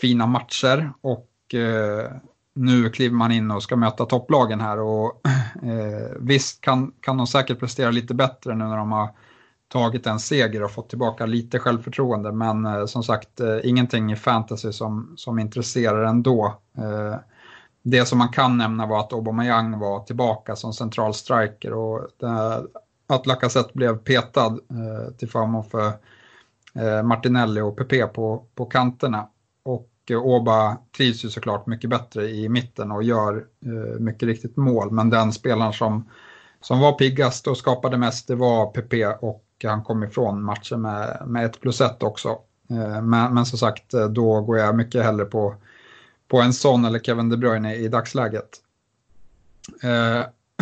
[0.00, 2.10] fina matcher och eh,
[2.54, 5.20] nu kliver man in och ska möta topplagen här och
[5.62, 9.08] eh, visst kan, kan de säkert prestera lite bättre nu när de har
[9.68, 14.16] tagit en seger och fått tillbaka lite självförtroende men eh, som sagt eh, ingenting i
[14.16, 16.60] fantasy som, som intresserar ändå
[17.82, 22.08] det som man kan nämna var att Aubameyang var tillbaka som central striker och
[23.06, 25.86] att Lacazette blev petad eh, till förmån för
[26.74, 29.28] eh, Martinelli och Pepe på, på kanterna.
[29.62, 34.56] Och eh, Oba trivs ju såklart mycket bättre i mitten och gör eh, mycket riktigt
[34.56, 34.90] mål.
[34.90, 36.10] Men den spelaren som,
[36.60, 41.22] som var piggast och skapade mest det var Pepe och han kom ifrån matchen med,
[41.26, 42.28] med 1 plus 1 också.
[42.70, 45.54] Eh, men, men som sagt, eh, då går jag mycket hellre på
[46.28, 48.60] på en sån eller Kevin De Bruyne i dagsläget.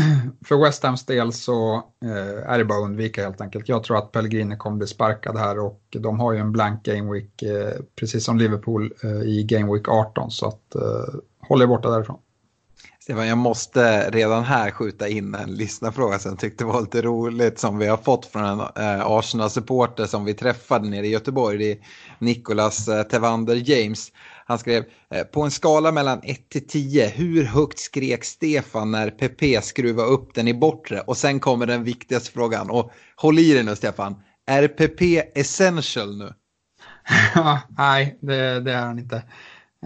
[0.45, 1.75] För West Hams del så
[2.05, 3.69] eh, är det bara att undvika helt enkelt.
[3.69, 7.13] Jag tror att Pellegrini kommer bli sparkad här och de har ju en blank Game
[7.13, 11.67] Week eh, precis som Liverpool eh, i Game Week 18 så att eh, håll er
[11.67, 12.19] borta därifrån.
[13.03, 17.59] Stefan, jag måste redan här skjuta in en lyssnarfråga som jag tyckte var lite roligt
[17.59, 21.59] som vi har fått från en eh, Arsenal-supporter som vi träffade nere i Göteborg.
[21.59, 21.79] Det är
[22.19, 24.13] Nicolas eh, Tevander James.
[24.53, 29.11] Han skrev eh, på en skala mellan 1 till 10 hur högt skrek Stefan när
[29.11, 31.01] PP skruvade upp den i bortre?
[31.01, 34.23] Och sen kommer den viktigaste frågan och håll i dig nu Stefan.
[34.47, 36.33] Är PP essential nu?
[37.79, 39.17] Nej, det, det, är han inte.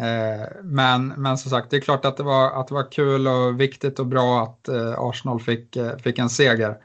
[0.00, 3.29] Eh, men, men som sagt, det är klart att det var, att det var kul
[3.29, 6.76] och viktigt och bra att eh, Arsenal fick, fick en seger.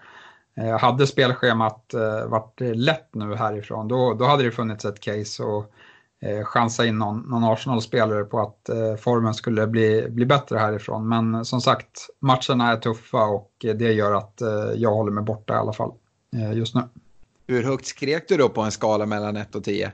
[0.80, 1.94] Hade spelschemat
[2.26, 5.44] varit lätt nu härifrån, då, då hade det funnits ett case.
[5.44, 5.74] Och,
[6.22, 11.10] eh, chansa in någon, någon Arsenal-spelare på att eh, formen skulle bli, bli bättre härifrån.
[11.10, 15.54] Men som sagt, matcherna är tuffa och det gör att eh, jag håller mig borta
[15.54, 15.92] i alla fall
[16.36, 16.82] eh, just nu.
[17.48, 19.92] Hur högt skrek du då på en skala mellan 1 och 10?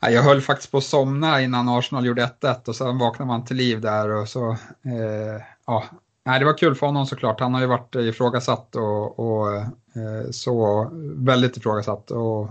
[0.00, 3.56] Jag höll faktiskt på att somna innan Arsenal gjorde 1-1 och sen vaknade man till
[3.56, 5.84] liv där och så, eh, ja,
[6.26, 7.40] Nej, det var kul för honom såklart.
[7.40, 12.10] Han har ju varit ifrågasatt och, och eh, så väldigt ifrågasatt.
[12.10, 12.48] Och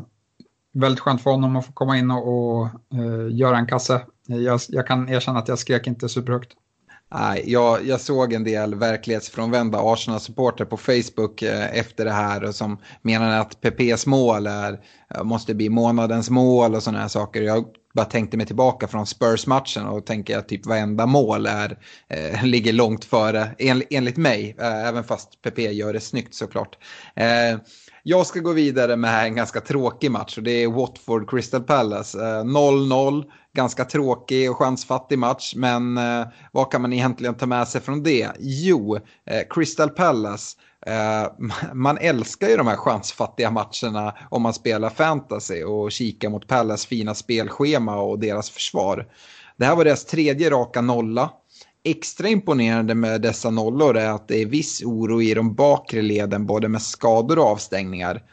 [0.75, 4.01] väldigt skönt för honom att få komma in och, och uh, göra en kasse.
[4.27, 6.51] Jag, jag, kan erkänna att jag skrek inte superhögt.
[7.13, 12.55] Nej, jag, jag såg en del verklighetsfrånvända Arsenal-supporter på Facebook eh, efter det här och
[12.55, 14.79] som menade att PPs mål är,
[15.15, 17.41] eh, måste bli månadens mål och sådana här saker.
[17.41, 21.77] Jag bara tänkte mig tillbaka från Spurs-matchen och tänker att typ varenda mål är,
[22.09, 26.77] eh, ligger långt före, en, enligt mig, eh, även fast PP gör det snyggt såklart.
[27.15, 27.59] Eh,
[28.07, 32.19] jag ska gå vidare med en ganska tråkig match och det är Watford Crystal Palace.
[32.19, 37.67] Eh, 0-0, ganska tråkig och chansfattig match men eh, vad kan man egentligen ta med
[37.67, 38.31] sig från det?
[38.39, 40.57] Jo, eh, Crystal Palace
[41.73, 46.87] man älskar ju de här chansfattiga matcherna om man spelar fantasy och kikar mot Palace
[46.87, 49.07] fina spelschema och deras försvar.
[49.57, 51.29] Det här var deras tredje raka nolla
[51.85, 56.45] extra imponerande med dessa nollor är att det är viss oro i de bakre leden
[56.45, 58.23] både med skador och avstängningar.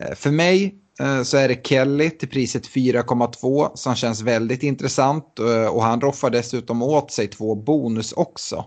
[0.00, 5.38] Eh, för mig eh, så är det Kelly till priset 4,2 som känns väldigt intressant
[5.38, 8.64] eh, och han roffar dessutom åt sig två bonus också.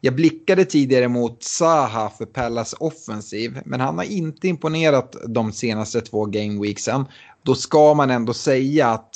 [0.00, 6.00] Jag blickade tidigare mot Zaha för Pallas offensiv men han har inte imponerat de senaste
[6.00, 7.04] två gameweeksen.
[7.42, 9.14] Då ska man ändå säga att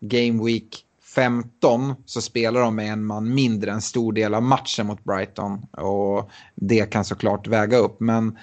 [0.00, 4.86] Game Week 15 så spelar de med en man mindre en stor del av matchen
[4.86, 5.62] mot Brighton.
[5.62, 8.00] Och det kan såklart väga upp.
[8.00, 8.38] Men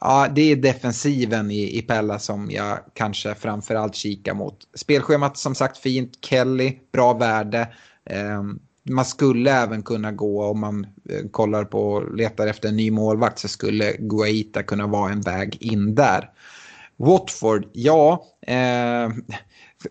[0.00, 4.58] ja, det är defensiven i, i Pella som jag kanske framförallt kikar mot.
[4.74, 6.12] Spelschemat som sagt fint.
[6.24, 7.68] Kelly, bra värde.
[8.04, 8.42] Eh,
[8.90, 12.90] man skulle även kunna gå om man eh, kollar på och letar efter en ny
[12.90, 16.30] målvakt så skulle Guaita kunna vara en väg in där.
[16.96, 19.08] Watford, ja, eh,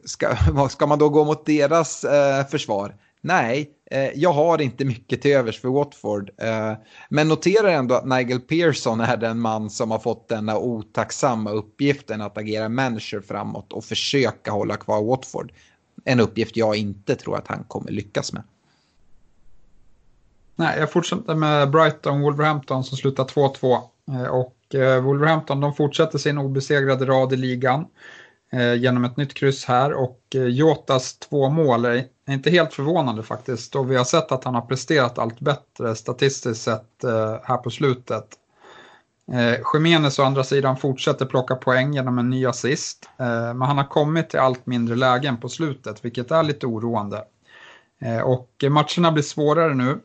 [0.03, 0.35] ska,
[0.69, 2.95] ska man då gå mot deras eh, försvar?
[3.21, 6.31] Nej, eh, jag har inte mycket till övers för Watford.
[6.37, 6.73] Eh,
[7.09, 12.21] men noterar ändå att Nigel Pearson är den man som har fått denna otacksamma uppgiften
[12.21, 15.51] att agera manager framåt och försöka hålla kvar Watford.
[16.05, 18.43] En uppgift jag inte tror att han kommer lyckas med.
[20.55, 23.81] Nej, jag fortsätter med Brighton Wolverhampton som slutar 2-2.
[24.11, 27.87] Eh, och eh, Wolverhampton de fortsätter sin obesegrade rad i ligan eh,
[28.51, 33.23] Eh, genom ett nytt kryss här och eh, Jotas två mål är inte helt förvånande
[33.23, 37.57] faktiskt och vi har sett att han har presterat allt bättre statistiskt sett eh, här
[37.57, 38.25] på slutet.
[39.73, 44.29] Jiménez å andra sidan fortsätter plocka poäng genom en ny assist men han har kommit
[44.29, 47.23] till allt mindre lägen på slutet vilket är lite oroande.
[48.23, 49.99] Och matcherna blir svårare nu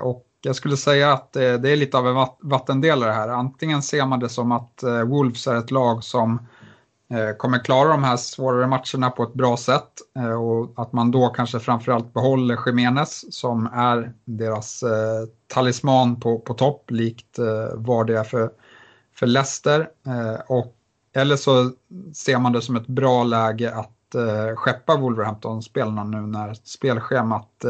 [0.00, 3.28] och jag skulle säga att det är lite av en vattendelare här.
[3.28, 6.38] Antingen ser man det som att Wolves är ett lag som
[7.10, 11.10] Eh, kommer klara de här svårare matcherna på ett bra sätt eh, och att man
[11.10, 17.38] då kanske framförallt behåller Jiménez som är deras eh, talisman på, på topp likt
[17.74, 18.50] vad det är för,
[19.14, 19.88] för Leicester.
[20.48, 20.74] Och,
[21.14, 21.70] eller så
[22.14, 23.94] ser man det som ett bra läge att
[24.54, 27.64] skeppa Wolverhampton-spelarna nu när spelschemat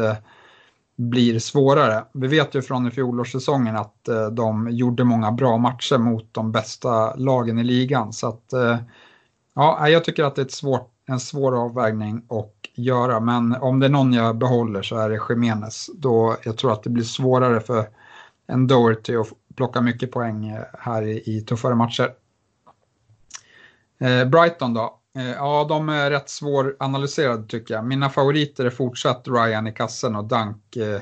[0.95, 2.05] blir svårare.
[2.13, 7.15] Vi vet ju från i fjolårssäsongen att de gjorde många bra matcher mot de bästa
[7.15, 8.13] lagen i ligan.
[8.13, 8.53] Så att,
[9.55, 13.19] ja, jag tycker att det är ett svårt, en svår avvägning att göra.
[13.19, 15.89] Men om det är någon jag behåller så är det Jiménez.
[15.95, 17.89] Då jag tror att det blir svårare för
[18.47, 22.13] en Doherty att plocka mycket poäng eh, här i, i tuffare matcher.
[23.99, 24.99] Eh, Brighton då.
[25.17, 27.85] Eh, ja, de är rätt svåranalyserade tycker jag.
[27.85, 31.01] Mina favoriter är fortsatt Ryan i kassen och Dunk eh,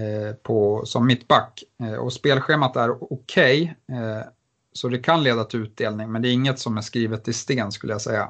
[0.00, 1.64] eh på, som mittback.
[1.82, 4.22] Eh, och spelschemat är okej, okay,
[4.72, 7.72] så det kan leda till utdelning, men det är inget som är skrivet i sten
[7.72, 8.28] skulle jag säga.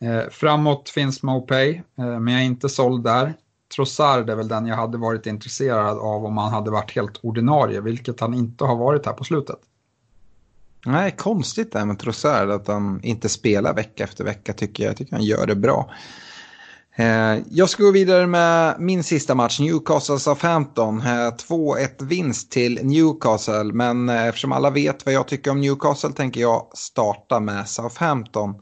[0.00, 1.82] Eh, framåt finns Mopay, eh,
[2.20, 3.34] men jag är inte såld där.
[3.76, 7.80] Trossard är väl den jag hade varit intresserad av om han hade varit helt ordinarie,
[7.80, 9.58] vilket han inte har varit här på slutet.
[10.86, 14.90] Nej, konstigt det här med Trossard att han inte spelar vecka efter vecka tycker jag.
[14.90, 15.90] Jag tycker han gör det bra.
[17.00, 21.02] Eh, jag ska gå vidare med min sista match, Newcastle-Southampton.
[21.48, 26.40] 2-1-vinst eh, till Newcastle, men eh, eftersom alla vet vad jag tycker om Newcastle tänker
[26.40, 28.54] jag starta med Southampton.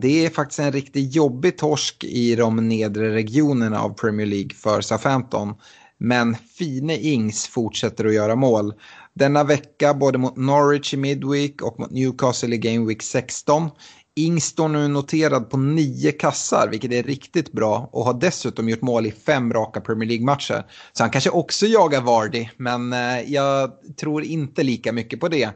[0.00, 4.80] Det är faktiskt en riktigt jobbig torsk i de nedre regionerna av Premier League för
[4.80, 5.54] Southampton.
[5.98, 8.74] Men Fine Ings fortsätter att göra mål.
[9.14, 13.70] Denna vecka både mot Norwich i Midweek och mot Newcastle i Game Week 16.
[14.16, 18.82] Ings står nu noterad på nio kassar, vilket är riktigt bra och har dessutom gjort
[18.82, 20.66] mål i fem raka Premier League-matcher.
[20.92, 25.50] Så han kanske också jagar Vardy, men eh, jag tror inte lika mycket på det.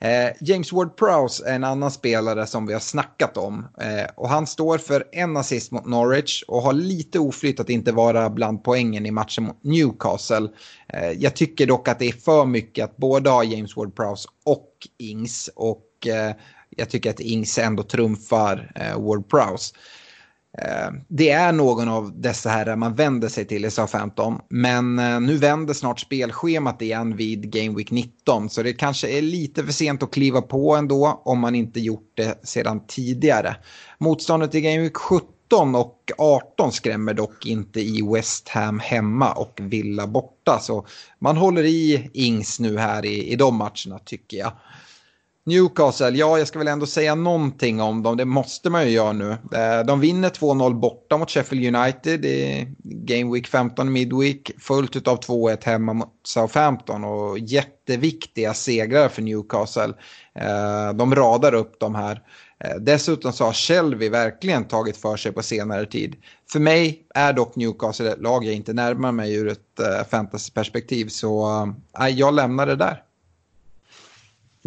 [0.00, 3.66] Eh, James Ward-Prowse är en annan spelare som vi har snackat om.
[3.80, 7.92] Eh, och han står för en assist mot Norwich och har lite oflytt att inte
[7.92, 10.48] vara bland poängen i matchen mot Newcastle.
[11.16, 15.50] Jag tycker dock att det är för mycket att både ha James Ward-Prowse och Ings.
[15.54, 16.06] Och
[16.76, 19.74] jag tycker att Ings ändå trumfar eh, Ward-Prowse.
[20.58, 24.40] Eh, det är någon av dessa här man vänder sig till i SA-15.
[24.48, 28.50] Men eh, nu vänder snart spelschemat igen vid Game Week 19.
[28.50, 32.12] Så det kanske är lite för sent att kliva på ändå om man inte gjort
[32.14, 33.56] det sedan tidigare.
[33.98, 39.58] Motståndet i Game Week 17 och 18 skrämmer dock inte i West Ham hemma och
[39.62, 40.58] Villa borta.
[40.60, 40.86] Så
[41.18, 44.52] man håller i Ings nu här i, i de matcherna tycker jag.
[45.46, 49.12] Newcastle, ja jag ska väl ändå säga någonting om dem, det måste man ju göra
[49.12, 49.30] nu.
[49.30, 55.20] Eh, de vinner 2-0 borta mot Sheffield United i Game Week 15 Midweek, följt av
[55.20, 59.92] 2-1 hemma mot Southampton och jätteviktiga segrar för Newcastle.
[60.34, 62.22] Eh, de radar upp de här.
[62.64, 66.16] Eh, dessutom så har Shelby verkligen tagit för sig på senare tid.
[66.52, 71.74] För mig är dock Newcastle ett lag jag inte närmar mig ur ett fantasyperspektiv så
[72.10, 73.02] jag lämnar det där.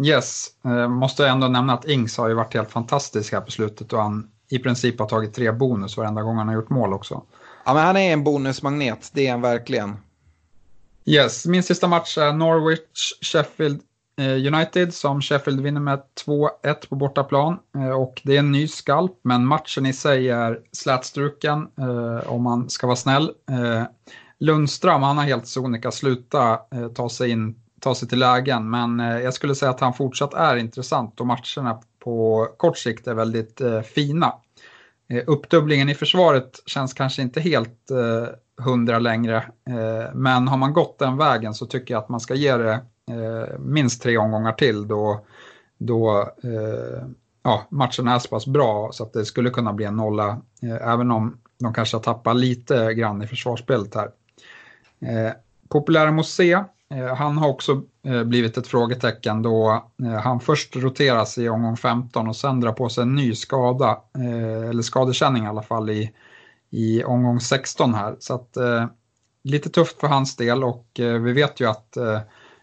[0.02, 3.92] Yes, eh, måste ändå nämna att Ings har ju varit helt fantastisk här på slutet
[3.92, 7.22] och han i princip har tagit tre bonus varenda gång han har gjort mål också.
[7.64, 9.96] Ja, men han är en bonusmagnet, det är han verkligen.
[11.04, 13.80] Yes, min sista match är Norwich, Sheffield
[14.54, 17.58] United som Sheffield vinner med 2-1 på bortaplan.
[17.96, 21.68] Och det är en ny skalp, men matchen i sig är slätstruken
[22.26, 23.32] om man ska vara snäll.
[24.38, 26.58] Lundström, han har helt sonika sluta
[26.94, 28.70] ta sig in ta sig till lägen.
[28.70, 33.06] Men eh, jag skulle säga att han fortsatt är intressant och matcherna på kort sikt
[33.06, 34.32] är väldigt eh, fina.
[35.08, 37.90] Eh, uppdubblingen i försvaret känns kanske inte helt
[38.58, 39.36] hundra längre.
[39.70, 42.72] Eh, men har man gått den vägen så tycker jag att man ska ge det
[43.10, 45.26] eh, minst tre omgångar till då,
[45.78, 47.06] då eh,
[47.42, 50.40] ja, matchen är så pass bra så att det skulle kunna bli en nolla.
[50.80, 54.10] Även om de kanske har tappat lite grann i försvarsspelet här.
[55.68, 56.64] Populära Mosé,
[56.94, 61.76] Eh, han har också eh, blivit ett frågetecken då eh, han först roteras i omgång
[61.76, 64.00] 15 och sen drar på sig en ny skada,
[64.70, 66.12] eller skadekänning i alla fall i
[66.70, 68.16] i omgång 16 här.
[68.18, 68.56] Så att,
[69.42, 71.96] lite tufft för hans del och vi vet ju att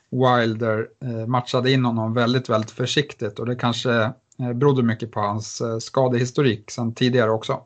[0.10, 0.88] Wilder
[1.28, 4.12] matchade in honom väldigt, väldigt försiktigt och det kanske
[4.56, 7.62] berodde mycket på hans skadehistorik sedan tidigare också.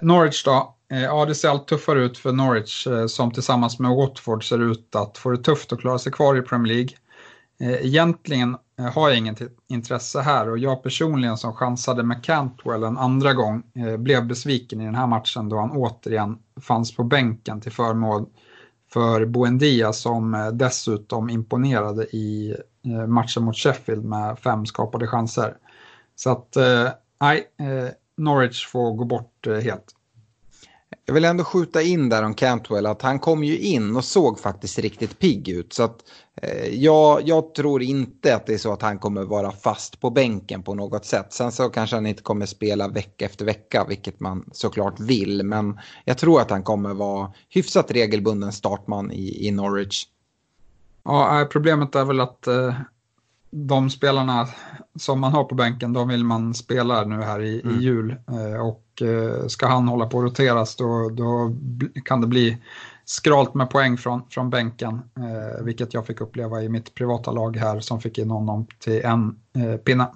[0.00, 3.90] Norwich då, Eh, ja det ser allt tuffare ut för Norwich eh, som tillsammans med
[3.90, 6.90] Watford ser ut att få det tufft att klara sig kvar i Premier League.
[7.60, 8.56] Eh, egentligen
[8.94, 13.62] har jag inget intresse här och jag personligen som chansade med Cantwell en andra gång
[13.98, 18.26] blev besviken i den här matchen då han återigen fanns på bänken till förmån
[18.92, 22.56] för Buendia som dessutom imponerade i
[23.08, 25.56] matchen mot Sheffield med fem skapade chanser.
[26.16, 26.56] Så att,
[27.20, 27.46] nej,
[28.16, 29.94] Norwich får gå bort helt.
[31.08, 34.40] Jag vill ändå skjuta in där om Cantwell att han kom ju in och såg
[34.40, 35.72] faktiskt riktigt pigg ut.
[35.72, 35.96] Så att,
[36.42, 40.10] eh, jag, jag tror inte att det är så att han kommer vara fast på
[40.10, 41.32] bänken på något sätt.
[41.32, 45.42] Sen så kanske han inte kommer spela vecka efter vecka, vilket man såklart vill.
[45.42, 50.06] Men jag tror att han kommer vara hyfsat regelbunden startman i, i Norwich.
[51.04, 52.74] Ja, eh, problemet är väl att eh,
[53.50, 54.48] de spelarna
[54.98, 57.78] som man har på bänken, de vill man spela nu här i, mm.
[57.78, 58.16] i jul.
[58.28, 61.56] Eh, och eh, ska han hålla på att roteras då, då
[62.04, 62.58] kan det bli
[63.04, 64.94] skralt med poäng från, från bänken.
[65.16, 69.04] Eh, vilket jag fick uppleva i mitt privata lag här som fick in honom till
[69.04, 69.38] en
[69.84, 70.06] pinne.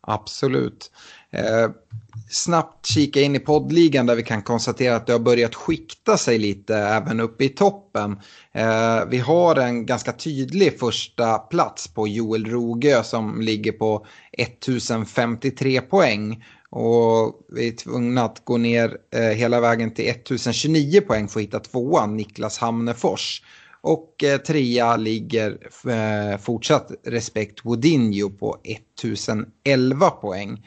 [0.00, 0.90] Absolut.
[1.30, 1.70] Eh,
[2.30, 6.38] snabbt kika in i poddligan där vi kan konstatera att det har börjat skikta sig
[6.38, 8.20] lite även uppe i toppen.
[8.52, 15.80] Eh, vi har en ganska tydlig första plats på Joel Rogö som ligger på 1053
[15.80, 16.44] poäng.
[16.70, 21.44] Och vi är tvungna att gå ner eh, hela vägen till 1029 poäng för att
[21.44, 23.42] hitta tvåan, Niklas Hamnefors.
[23.80, 25.58] Och eh, trea ligger
[25.88, 30.62] eh, fortsatt Respekt Wodinho på 1011 poäng.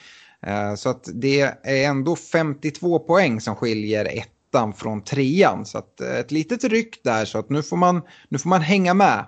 [0.47, 5.65] Eh, så att det är ändå 52 poäng som skiljer ettan från trean.
[5.65, 8.61] Så att eh, ett litet ryck där så att nu får man, nu får man
[8.61, 9.25] hänga med.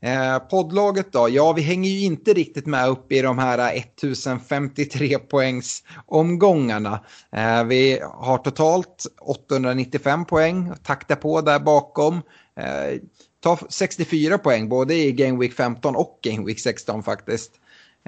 [0.00, 1.28] Eh, poddlaget då?
[1.28, 7.04] Ja, vi hänger ju inte riktigt med upp i de här 1053 poängs omgångarna.
[7.32, 12.22] Eh, vi har totalt 895 poäng, takta på där bakom.
[12.60, 13.00] Eh,
[13.40, 17.52] ta 64 poäng både i Game Week 15 och Game Week 16 faktiskt.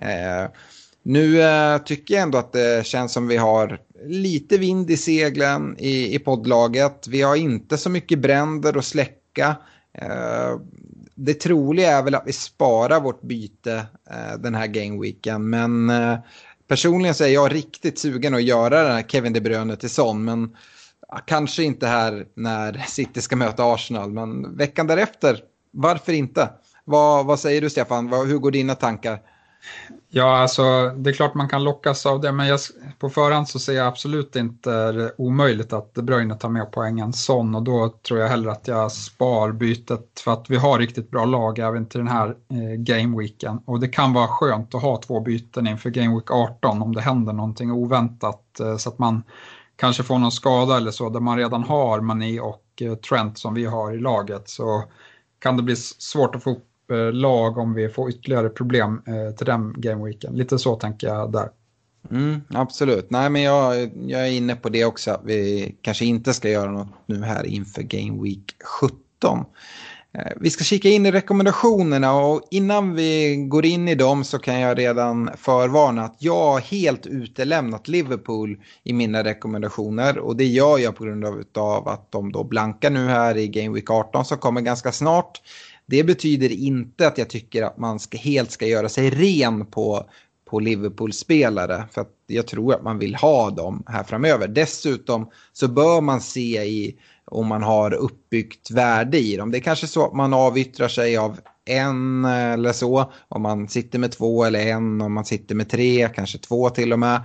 [0.03, 0.51] Eh,
[1.09, 5.77] nu eh, tycker jag ändå att det känns som vi har lite vind i seglen
[5.79, 7.09] i, i poddlaget.
[7.09, 9.57] Vi har inte så mycket bränder att släcka.
[9.93, 10.61] Eh,
[11.15, 15.51] det troliga är väl att vi sparar vårt byte eh, den här gameweeken.
[15.51, 16.19] Men eh,
[16.67, 20.25] personligen så är jag riktigt sugen att göra den här Kevin De Bruyne till sån.
[20.25, 20.57] Men
[21.27, 24.13] kanske inte här när City ska möta Arsenal.
[24.13, 25.41] Men veckan därefter,
[25.71, 26.51] varför inte?
[26.85, 28.11] Vad, vad säger du Stefan?
[28.11, 29.21] Vad, hur går dina tankar?
[30.11, 32.61] Ja, alltså det är klart man kan lockas av det, men jag,
[32.99, 37.13] på förhand så ser jag absolut inte det omöjligt att De Bruyne tar med poängen
[37.13, 41.11] sån och då tror jag hellre att jag spar bytet för att vi har riktigt
[41.11, 43.61] bra lag även till den här eh, gameweeken.
[43.65, 47.33] Och det kan vara skönt att ha två byten inför Gameweek 18 om det händer
[47.33, 49.23] någonting oväntat eh, så att man
[49.77, 53.55] kanske får någon skada eller så där man redan har Mané och eh, Trent som
[53.55, 54.85] vi har i laget så
[55.39, 56.57] kan det bli svårt att få Eh,
[57.13, 60.35] lag om vi får ytterligare problem eh, till den gameweeken.
[60.35, 61.49] Lite så tänker jag där.
[62.11, 63.11] Mm, absolut.
[63.11, 65.11] Nej, men jag, jag är inne på det också.
[65.11, 69.45] Att vi kanske inte ska göra något nu här inför Game Week 17.
[70.15, 74.39] Eh, vi ska kika in i rekommendationerna och innan vi går in i dem så
[74.39, 80.45] kan jag redan förvarna att jag har helt utelämnat Liverpool i mina rekommendationer och det
[80.45, 81.25] gör jag på grund
[81.59, 85.41] av att de då blankar nu här i Game Week 18 som kommer ganska snart.
[85.89, 90.07] Det betyder inte att jag tycker att man ska, helt ska göra sig ren på,
[90.51, 91.85] på Liverpool-spelare.
[91.93, 94.49] För att jag tror att man vill ha dem här framöver.
[94.49, 99.51] Dessutom så bör man se i om man har uppbyggt värde i dem.
[99.51, 103.13] Det är kanske så att man avyttrar sig av en eller så.
[103.29, 106.93] Om man sitter med två eller en, om man sitter med tre, kanske två till
[106.93, 107.21] och med.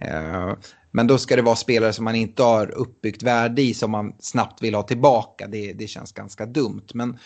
[0.00, 0.52] Eh,
[0.90, 4.12] men då ska det vara spelare som man inte har uppbyggt värde i som man
[4.20, 5.46] snabbt vill ha tillbaka.
[5.46, 6.86] Det, det känns ganska dumt.
[6.94, 7.18] Men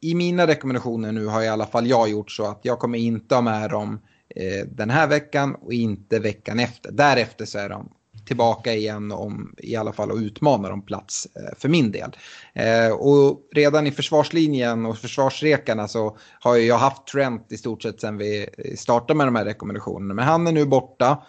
[0.00, 3.34] i mina rekommendationer nu har i alla fall jag gjort så att jag kommer inte
[3.34, 4.00] ha med dem
[4.36, 6.92] eh, den här veckan och inte veckan efter.
[6.92, 7.88] Därefter så är de
[8.26, 12.16] tillbaka igen om i alla fall och utmanar om plats eh, för min del.
[12.54, 18.00] Eh, och redan i försvarslinjen och försvarsrekarna så har jag haft Trent i stort sett
[18.00, 18.46] sedan vi
[18.76, 20.14] startade med de här rekommendationerna.
[20.14, 21.22] Men han är nu borta.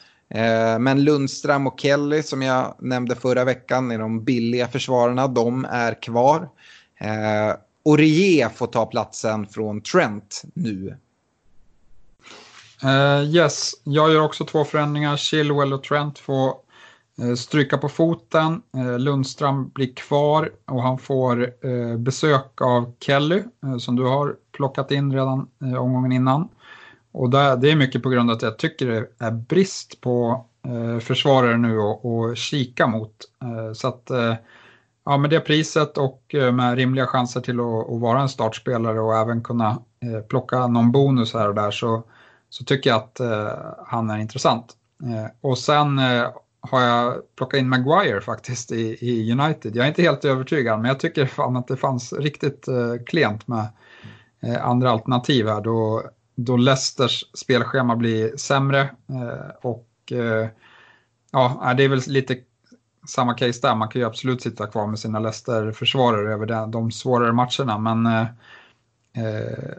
[0.79, 5.27] Men Lundström och Kelly som jag nämnde förra veckan är de billiga försvararna.
[5.27, 6.49] De är kvar.
[7.83, 10.97] Orie får ta platsen från Trent nu.
[12.83, 15.17] Uh, yes, jag gör också två förändringar.
[15.17, 16.53] Chilwell och Trent får
[17.21, 23.43] uh, stryka på foten, Uh, Lundström blir kvar och han får uh, besök av Kelly
[23.79, 26.49] som du har plockat in redan omgången innan.
[27.11, 30.45] Och det är mycket på grund av att jag tycker det är brist på
[31.01, 33.15] försvarare nu att kika mot.
[33.75, 34.11] Så att
[35.05, 39.15] ja, med det priset och eh, med rimliga chanser till att, vara en startspelare och
[39.15, 42.03] även kunna eh, plocka någon bonus här och där så,
[42.49, 43.51] så tycker jag att eh,
[43.85, 44.77] han är intressant.
[45.41, 45.99] Och sen
[46.69, 49.75] har jag plockat in Maguire faktiskt i, i, United.
[49.75, 53.47] Jag är inte helt övertygad men jag tycker fan att det fanns riktigt eh, klent
[53.47, 53.67] med
[54.41, 56.03] eh, andra alternativ här då,
[56.35, 60.47] då Leicesters spelschema blir sämre eh, och eh,
[61.31, 62.37] ja, det är väl lite
[63.07, 63.75] samma case där.
[63.75, 68.05] Man kan ju absolut sitta kvar med sina Leicester-försvarare över de, de svårare matcherna men
[68.05, 68.21] eh,
[69.25, 69.73] eh,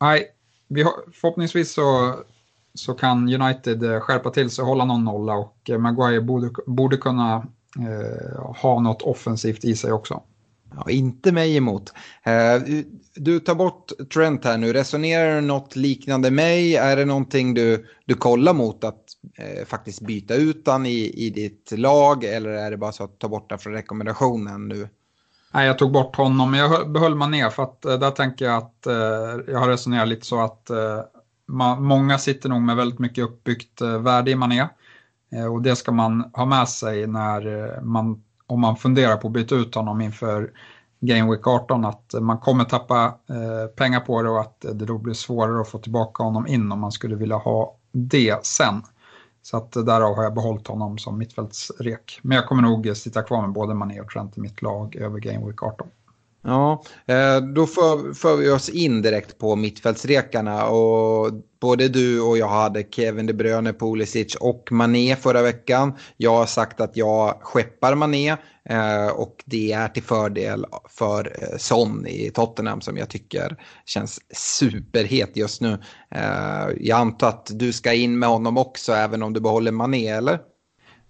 [0.00, 0.26] nej,
[0.68, 2.14] vi har, förhoppningsvis så
[2.74, 6.50] så kan United eh, skärpa till sig och hålla någon nolla och eh, Maguire borde,
[6.66, 7.46] borde kunna
[7.78, 10.22] eh, ha något offensivt i sig också.
[10.76, 11.92] Ja, inte mig emot.
[12.22, 12.62] Eh,
[13.14, 14.72] du tar bort Trent här nu.
[14.72, 16.76] Resonerar du något liknande mig?
[16.76, 19.04] Är det någonting du, du kollar mot att
[19.34, 22.24] eh, faktiskt byta ut han i, i ditt lag?
[22.24, 24.88] Eller är det bara så att ta bort honom från rekommendationen nu?
[25.52, 28.44] Nej, jag tog bort honom, men jag behöll man ner för att eh, där tänker
[28.44, 31.00] jag att eh, jag har resonerat lite så att eh,
[31.46, 34.68] man, många sitter nog med väldigt mycket uppbyggt eh, värde i Mané.
[35.32, 39.26] Eh, och det ska man ha med sig när eh, man, om man funderar på
[39.26, 40.50] att byta ut honom inför
[41.00, 44.98] Game Week 18 att man kommer tappa eh, pengar på det och att det då
[44.98, 48.82] blir svårare att få tillbaka honom in om man skulle vilja ha det sen.
[49.50, 52.20] Så att därav har jag behållit honom som mittfältsrek.
[52.22, 55.18] Men jag kommer nog sitta kvar med både Mané och Trent i mitt lag över
[55.18, 55.88] Game Week 18.
[56.42, 62.38] Ja, eh, då för, för vi oss in direkt på mittfältsrekarna och både du och
[62.38, 65.92] jag hade Kevin De Bruyne, Pulisic och Mané förra veckan.
[66.16, 68.36] Jag har sagt att jag skeppar Mané
[68.68, 74.20] eh, och det är till fördel för eh, Son i Tottenham som jag tycker känns
[74.34, 75.78] superhet just nu.
[76.76, 80.38] Jag antar att du ska in med honom också även om du behåller Mané, eller?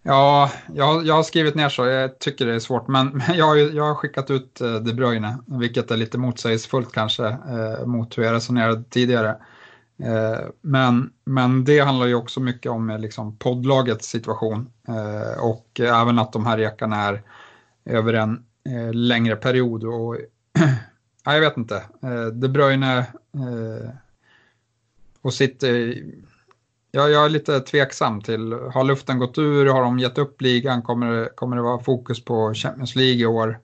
[0.03, 1.87] Ja, jag, jag har skrivit ner så.
[1.87, 2.89] Jag tycker det är svårt.
[2.89, 6.93] Men, men jag, har, jag har skickat ut eh, De Bruyne, vilket är lite motsägelsefullt
[6.93, 9.37] kanske eh, mot hur jag resonerade tidigare.
[10.03, 15.81] Eh, men, men det handlar ju också mycket om eh, liksom, poddlagets situation eh, och
[15.81, 17.23] även att de här rekarna är
[17.85, 19.85] över en eh, längre period.
[19.85, 20.17] Och,
[21.25, 21.77] ja, jag vet inte.
[22.03, 23.91] Eh, De Bruyne eh,
[25.23, 25.95] och sitter eh,
[26.99, 30.83] Ja, jag är lite tveksam till, har luften gått ur, har de gett upp ligan,
[30.83, 33.61] kommer, kommer det vara fokus på Champions League i år?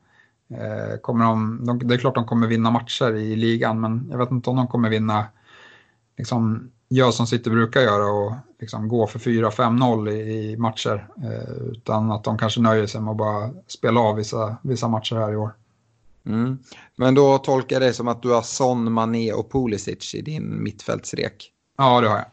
[0.51, 4.18] Eh, kommer de, de, det är klart de kommer vinna matcher i ligan, men jag
[4.18, 5.26] vet inte om de kommer vinna,
[6.18, 11.72] liksom, gör som City brukar göra och liksom gå för 4-5-0 i, i, matcher, eh,
[11.72, 15.32] utan att de kanske nöjer sig med att bara spela av vissa, vissa matcher här
[15.32, 15.55] i år.
[16.26, 16.59] Mm.
[16.97, 20.62] Men då tolkar jag det som att du har Son, Mané och Pulisic i din
[20.62, 21.51] mittfältsrek?
[21.78, 22.26] Ja, det har jag.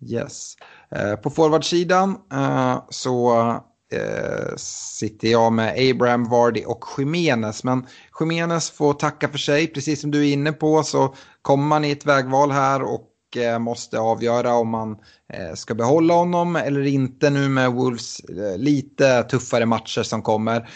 [0.00, 0.54] Yes.
[0.90, 3.50] Eh, på forwardsidan eh, så
[3.92, 7.64] eh, sitter jag med Abraham, Vardy och Jimenez.
[7.64, 7.86] Men
[8.20, 9.66] Jimenez får tacka för sig.
[9.66, 13.04] Precis som du är inne på så kommer man i ett vägval här och
[13.36, 14.96] Eh, måste avgöra om man
[15.32, 20.68] eh, ska behålla honom eller inte nu med Wolves eh, lite tuffare matcher som kommer.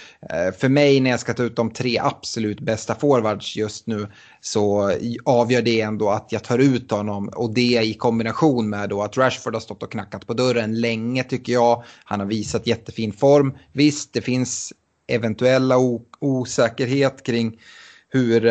[0.58, 4.08] För mig när jag ska ta ut de tre absolut bästa forwards just nu
[4.40, 4.92] så
[5.24, 9.16] avgör det ändå att jag tar ut honom och det i kombination med då att
[9.16, 11.84] Rashford har stått och knackat på dörren länge tycker jag.
[12.04, 13.54] Han har visat jättefin form.
[13.72, 14.72] Visst, det finns
[15.06, 15.76] eventuella
[16.20, 17.60] osäkerhet kring
[18.08, 18.46] hur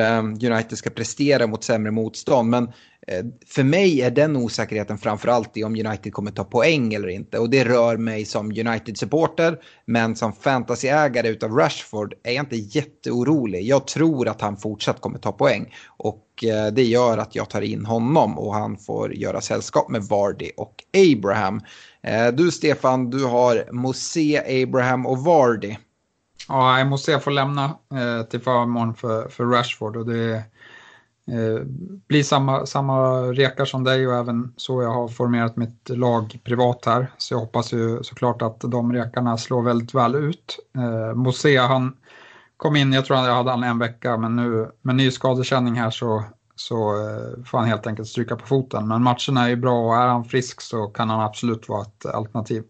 [0.52, 2.50] United ska prestera mot sämre motstånd.
[2.50, 2.72] Men
[3.08, 7.40] Eh, för mig är den osäkerheten framförallt i om United kommer ta poäng eller inte.
[7.40, 9.58] Och det rör mig som United-supporter.
[9.86, 13.64] Men som fantasyägare utav Rashford är jag inte jätteorolig.
[13.64, 15.74] Jag tror att han fortsatt kommer ta poäng.
[15.88, 20.04] Och eh, det gör att jag tar in honom och han får göra sällskap med
[20.04, 20.84] Vardy och
[21.14, 21.62] Abraham.
[22.04, 25.76] Eh, du Stefan, du har Mose, Abraham och Vardy.
[26.48, 27.78] Ja, jag måste få lämna
[28.30, 30.44] till förmån för, för Rashford och det
[31.28, 31.66] eh,
[32.08, 36.86] blir samma, samma rekar som dig och även så jag har formerat mitt lag privat
[36.86, 37.12] här.
[37.18, 40.60] Så jag hoppas ju såklart att de rekarna slår väldigt väl ut.
[40.76, 41.98] Eh, Mosea han
[42.58, 45.90] kom in, jag tror jag hade han en vecka, men nu med ny skadekänning här
[45.90, 46.24] så,
[46.56, 48.88] så eh, får han helt enkelt stryka på foten.
[48.88, 52.06] Men matcherna är ju bra och är han frisk så kan han absolut vara ett
[52.06, 52.64] alternativ.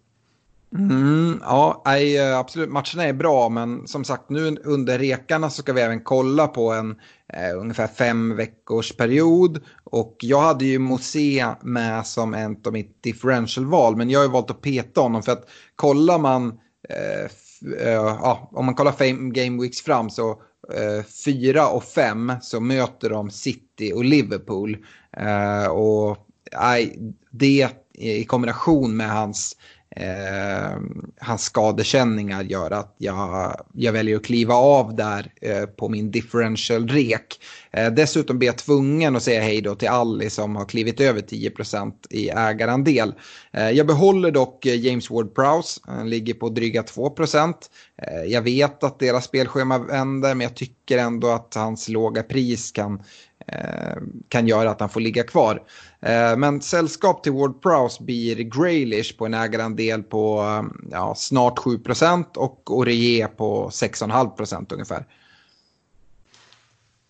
[0.75, 2.69] Mm, ja, nej, eh, absolut.
[2.69, 6.71] Matcherna är bra, men som sagt nu under rekarna så ska vi även kolla på
[6.71, 6.95] en
[7.33, 9.63] eh, ungefär fem veckors period.
[9.83, 14.31] Och jag hade ju Mose med som en av mitt differential-val, men jag har ju
[14.31, 16.59] valt att peta honom för att kollar man,
[16.89, 17.23] eh,
[17.87, 20.29] eh, ja, om man kollar fem game weeks fram så
[20.73, 24.77] eh, fyra och fem så möter de City och Liverpool.
[25.17, 26.17] Eh, och
[26.59, 29.57] nej, det i kombination med hans
[29.95, 30.79] eh,
[31.19, 37.39] hans skadekänningar gör att jag, jag väljer att kliva av där eh, på min differential-rek.
[37.71, 41.21] Eh, dessutom blir jag tvungen att säga hej då till Ali som har klivit över
[41.21, 43.13] 10% i ägarandel.
[43.53, 47.53] Eh, jag behåller dock eh, James Ward-Prowse, han ligger på dryga 2%.
[47.97, 52.71] Eh, jag vet att deras spelschema vänder men jag tycker ändå att hans låga pris
[52.71, 53.03] kan
[53.47, 55.63] Eh, kan göra att han får ligga kvar.
[55.99, 61.59] Eh, men sällskap till Ward Prowse blir Graylish på en ägarandel på eh, ja, snart
[61.59, 65.05] 7% och Oreje på 6,5% ungefär.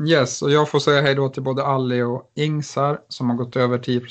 [0.08, 3.56] Yes, och jag får säga hej då till både Alli och Ingsar som har gått
[3.56, 4.02] över 10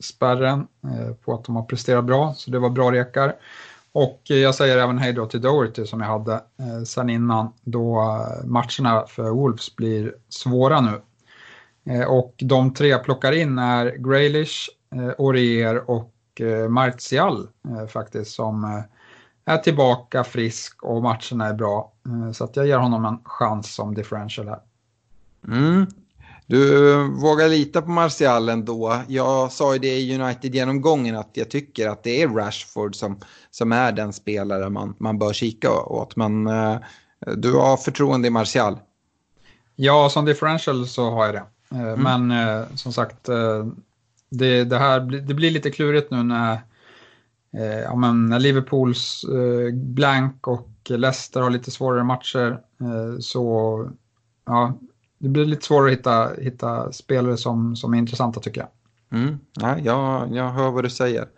[0.00, 0.66] spärren
[1.24, 3.34] på att de har presterat bra, så det var bra rekar.
[3.92, 6.40] Och jag säger även hej då till Doherty som jag hade
[6.86, 8.02] sen innan då
[8.44, 11.00] matcherna för Wolves blir svåra nu
[12.08, 17.48] och de tre jag plockar in är Graylish, eh, Orier och eh, Martial
[17.88, 18.82] faktiskt som
[19.44, 21.92] är tillbaka frisk och matcherna är bra.
[22.32, 24.60] Så att jag ger honom en chans som differential här.
[25.48, 25.86] Mm.
[26.46, 29.02] Du vågar lita på Martial ändå.
[29.08, 33.20] Jag sa ju det i United-genomgången att jag tycker att det är Rashford som,
[33.50, 36.16] som är den spelare man, man bör kika åt.
[36.16, 36.44] Men
[37.36, 38.78] du har förtroende i Martial?
[39.76, 41.44] Ja, som differential så har jag det.
[41.70, 42.02] Eh, mm.
[42.02, 43.66] Men eh, som sagt, eh,
[44.28, 46.58] det, det, här det blir lite klurigt nu när,
[47.84, 49.24] ja, men när Liverpools
[49.72, 52.58] blank och Leicester har lite svårare matcher.
[53.20, 53.90] Så
[54.46, 54.78] ja,
[55.18, 58.68] det blir lite svårare att hitta, hitta spelare som, som är intressanta tycker jag.
[59.20, 59.38] Mm.
[59.60, 61.28] Ja, jag, jag hör vad du säger.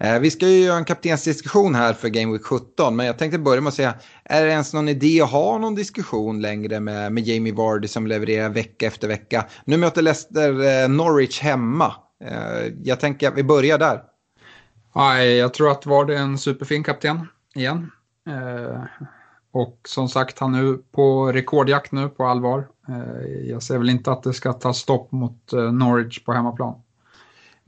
[0.00, 3.38] Eh, vi ska ju göra en kaptensdiskussion här för Game Week 17, men jag tänkte
[3.38, 3.94] börja med att säga,
[4.24, 8.06] är det ens någon idé att ha någon diskussion längre med, med Jamie Vardy som
[8.06, 9.46] levererar vecka efter vecka?
[9.64, 11.94] Nu möter Leicester eh, Norwich hemma.
[12.24, 14.02] Eh, jag tänker att vi börjar där.
[14.94, 17.90] Nej, jag tror att Vardy är en superfin kapten igen.
[19.52, 22.68] Och som sagt, han är på rekordjakt nu på allvar.
[23.44, 26.74] Jag ser väl inte att det ska ta stopp mot Norwich på hemmaplan.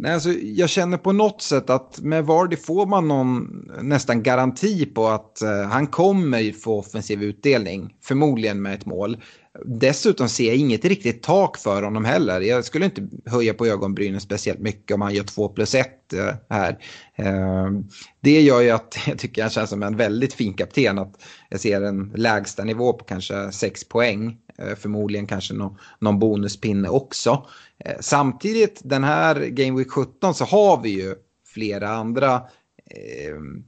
[0.02, 4.86] Nej, alltså, jag känner på något sätt att med Vardy får man någon nästan garanti
[4.86, 7.94] på att eh, han kommer få offensiv utdelning.
[8.04, 9.16] Förmodligen med ett mål.
[9.64, 12.40] Dessutom ser jag inget riktigt tak för honom heller.
[12.40, 16.34] Jag skulle inte höja på ögonbrynen speciellt mycket om han gör 2 plus 1 eh,
[16.50, 16.78] här.
[17.16, 17.84] Ehm,
[18.20, 20.98] det gör ju att jag tycker han känns som en väldigt fin kapten.
[20.98, 21.14] Att
[21.50, 24.36] jag ser en lägsta nivå på kanske 6 poäng.
[24.58, 25.54] Eh, förmodligen kanske
[25.98, 27.46] någon bonuspinne också.
[27.84, 31.14] Eh, samtidigt den här Game Week 17 så har vi ju
[31.46, 32.42] flera andra
[32.90, 33.64] ehm,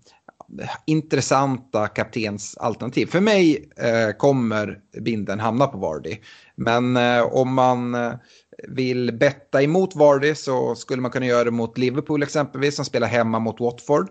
[0.84, 3.06] intressanta kaptensalternativ.
[3.06, 6.16] För mig eh, kommer binden hamna på Vardy.
[6.54, 8.12] Men eh, om man eh,
[8.68, 13.08] vill betta emot Vardy så skulle man kunna göra det mot Liverpool exempelvis som spelar
[13.08, 14.08] hemma mot Watford.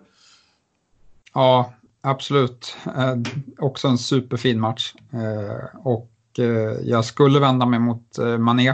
[1.33, 2.77] Ja, absolut.
[2.85, 3.15] Eh,
[3.59, 4.93] också en superfin match.
[5.13, 8.73] Eh, och eh, jag skulle vända mig mot Mané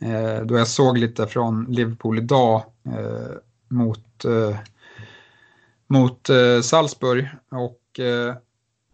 [0.00, 3.36] Eh, då jag såg lite från Liverpool idag eh,
[3.68, 4.56] mot, eh,
[5.88, 7.28] mot eh, Salzburg.
[7.50, 8.34] Och eh,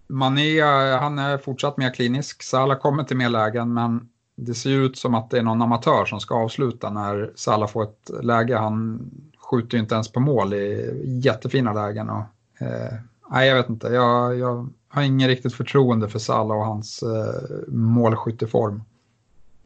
[0.07, 0.63] Mané,
[0.97, 2.43] han är fortsatt mer klinisk.
[2.43, 6.05] Salah kommer till mer lägen, men det ser ut som att det är någon amatör
[6.05, 8.57] som ska avsluta när Salah får ett läge.
[8.57, 12.11] Han skjuter ju inte ens på mål i jättefina lägen.
[12.11, 12.23] Och,
[12.59, 12.95] eh,
[13.31, 13.89] nej, jag vet inte.
[13.89, 18.83] Jag, jag har inget riktigt förtroende för Salah och hans eh, målskytteform.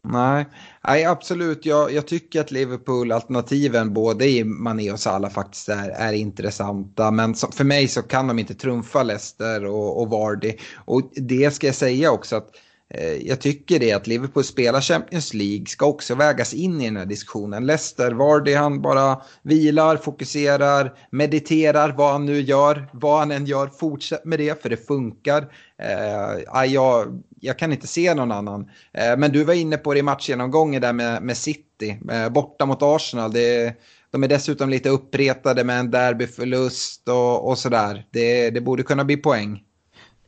[0.03, 0.45] Nej,
[0.87, 1.65] Nej absolut.
[1.65, 7.11] Jag, jag tycker att Liverpool-alternativen både i Mané och Salah faktiskt är, är intressanta.
[7.11, 10.53] Men som, för mig så kan de inte trumfa Leicester och, och Vardy.
[10.75, 14.81] Och det ska jag säga också att Eh, Eh, jag tycker det att Liverpool spelar
[14.81, 17.65] Champions League ska också vägas in i den här diskussionen.
[17.65, 22.89] Leicester, Vardy han bara vilar, fokuserar, mediterar vad han nu gör.
[22.93, 25.51] Vad han än gör, fortsätt med det för det funkar.
[25.81, 28.69] Eh, jag, jag kan inte se någon annan.
[28.93, 32.65] Eh, men du var inne på det i matchgenomgången där med, med City, eh, borta
[32.65, 33.33] mot Arsenal.
[33.33, 33.75] Det,
[34.11, 38.05] de är dessutom lite uppretade med en derbyförlust och, och sådär.
[38.11, 39.63] Det, det borde kunna bli poäng.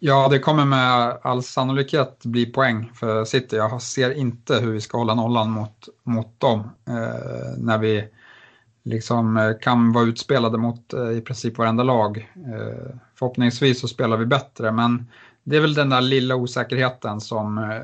[0.04, 3.56] Ja, det kommer med all sannolikhet bli poäng för City.
[3.56, 8.08] Jag ser inte hur vi ska hålla nollan mot, mot dem eh, när vi
[8.84, 12.18] liksom eh, kan vara utspelade mot eh, i princip varenda lag.
[12.36, 15.08] Eh, förhoppningsvis så spelar vi bättre, men
[15.43, 17.82] det är väl den där lilla osäkerheten som eh,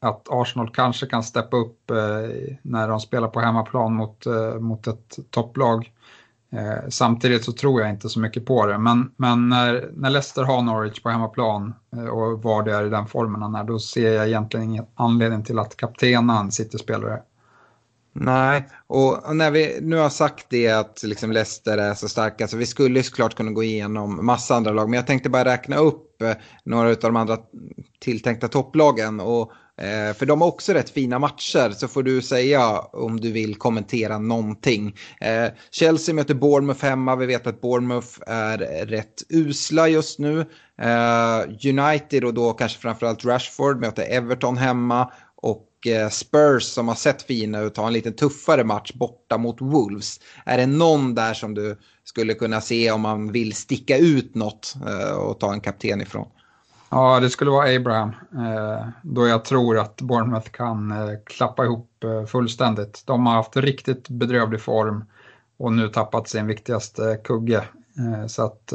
[0.00, 4.86] att Arsenal kanske kan steppa upp eh, när de spelar på hemmaplan mot, eh, mot
[4.86, 5.92] ett topplag.
[6.52, 10.42] Eh, samtidigt så tror jag inte så mycket på det, men, men när, när Leicester
[10.42, 13.78] har Norwich på hemmaplan eh, och var det är i den formen han är, då
[13.78, 17.22] ser jag egentligen ingen anledning till att kaptena en City-spelare.
[18.12, 22.56] Nej, och när vi nu har sagt det att liksom Leicester är så starka så
[22.56, 24.90] vi skulle såklart kunna gå igenom massa andra lag.
[24.90, 26.32] Men jag tänkte bara räkna upp eh,
[26.64, 27.38] några av de andra
[27.98, 29.20] tilltänkta topplagen.
[29.20, 33.32] Och Eh, för de har också rätt fina matcher så får du säga om du
[33.32, 34.96] vill kommentera någonting.
[35.20, 37.16] Eh, Chelsea möter Bournemouth hemma.
[37.16, 40.40] Vi vet att Bournemouth är rätt usla just nu.
[40.82, 45.12] Eh, United och då kanske framförallt Rashford möter Everton hemma.
[45.42, 49.60] Och eh, Spurs som har sett fina ut har en lite tuffare match borta mot
[49.60, 50.20] Wolves.
[50.44, 54.74] Är det någon där som du skulle kunna se om man vill sticka ut något
[54.86, 56.28] eh, och ta en kapten ifrån?
[56.92, 58.08] Ja, det skulle vara Abraham.
[58.32, 63.02] Eh, då jag tror att Bournemouth kan eh, klappa ihop eh, fullständigt.
[63.06, 65.04] De har haft riktigt bedrövlig form
[65.56, 67.64] och nu tappat sin viktigaste kugge.
[68.28, 68.72] så att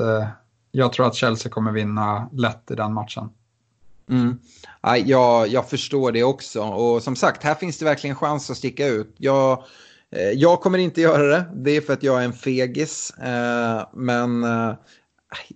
[0.72, 3.30] jag tror att Chelsea kommer vinna lätt i den matchen.
[4.10, 4.40] Mm.
[4.82, 6.62] Ja, jag, jag förstår det också.
[6.62, 9.16] Och som sagt, här finns det verkligen chans att sticka ut.
[9.18, 9.64] Jag,
[10.34, 11.46] jag kommer inte göra det.
[11.56, 13.14] Det är för att jag är en fegis.
[13.94, 14.46] Men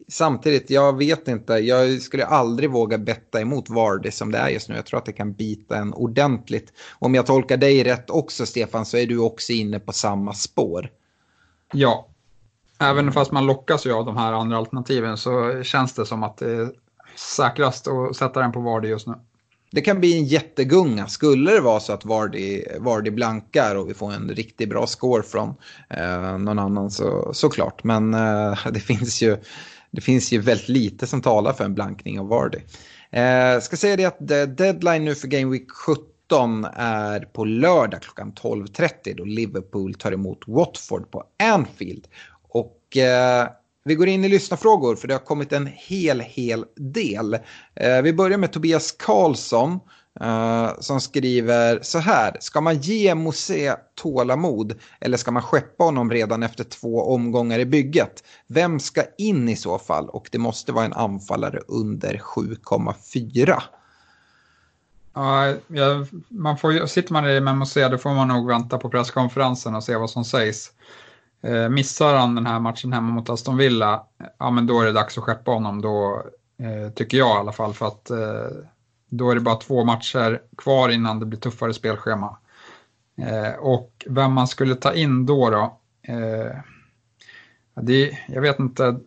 [0.08, 1.54] samtidigt, jag vet inte.
[1.54, 4.76] Jag skulle aldrig våga betta emot Vardy som det är just nu.
[4.76, 6.74] Jag tror att det kan bita en ordentligt.
[7.00, 10.90] Om jag tolkar dig rätt också, Stefan, så är du också inne på samma spår.
[11.74, 12.08] Ja,
[12.80, 16.38] även fast man lockas ju av de här andra alternativen så känns det som att
[16.38, 16.72] det är
[17.16, 19.14] säkrast att sätta den på Vardy just nu.
[19.72, 21.08] Det kan bli en jättegunga.
[21.08, 25.24] Skulle det vara så att Vardy, Vardy blankar och vi får en riktigt bra score
[25.24, 25.56] från
[25.90, 27.84] eh, någon annan så såklart.
[27.84, 29.38] Men eh, det, finns ju,
[29.92, 32.60] det finns ju väldigt lite som talar för en blankning av Vardy.
[33.12, 38.02] Eh, ska säga det att eh, deadline nu för Game Week 17 är på lördag
[38.02, 42.08] klockan 12.30 då Liverpool tar emot Watford på Anfield.
[42.50, 43.48] Och eh,
[43.90, 47.34] vi går in i lyssnarfrågor för det har kommit en hel, hel del.
[47.76, 49.80] Eh, vi börjar med Tobias Karlsson
[50.22, 52.38] eh, som skriver så här.
[52.40, 57.66] Ska man ge Mosé tålamod eller ska man skeppa honom redan efter två omgångar i
[57.66, 58.24] bygget?
[58.48, 60.10] Vem ska in i så fall?
[60.10, 63.62] Och det måste vara en anfallare under 7,4.
[65.14, 69.84] Ja, man får, sitter man med Mosé då får man nog vänta på presskonferensen och
[69.84, 70.72] se vad som sägs.
[71.42, 74.06] Eh, missar han den här matchen hemma mot Aston Villa,
[74.38, 76.24] ja men då är det dags att skeppa honom då,
[76.58, 77.74] eh, tycker jag i alla fall.
[77.74, 78.58] För att eh,
[79.10, 82.38] då är det bara två matcher kvar innan det blir tuffare spelschema.
[83.18, 85.78] Eh, och vem man skulle ta in då då?
[86.02, 86.56] Eh,
[87.82, 89.00] det, jag vet inte.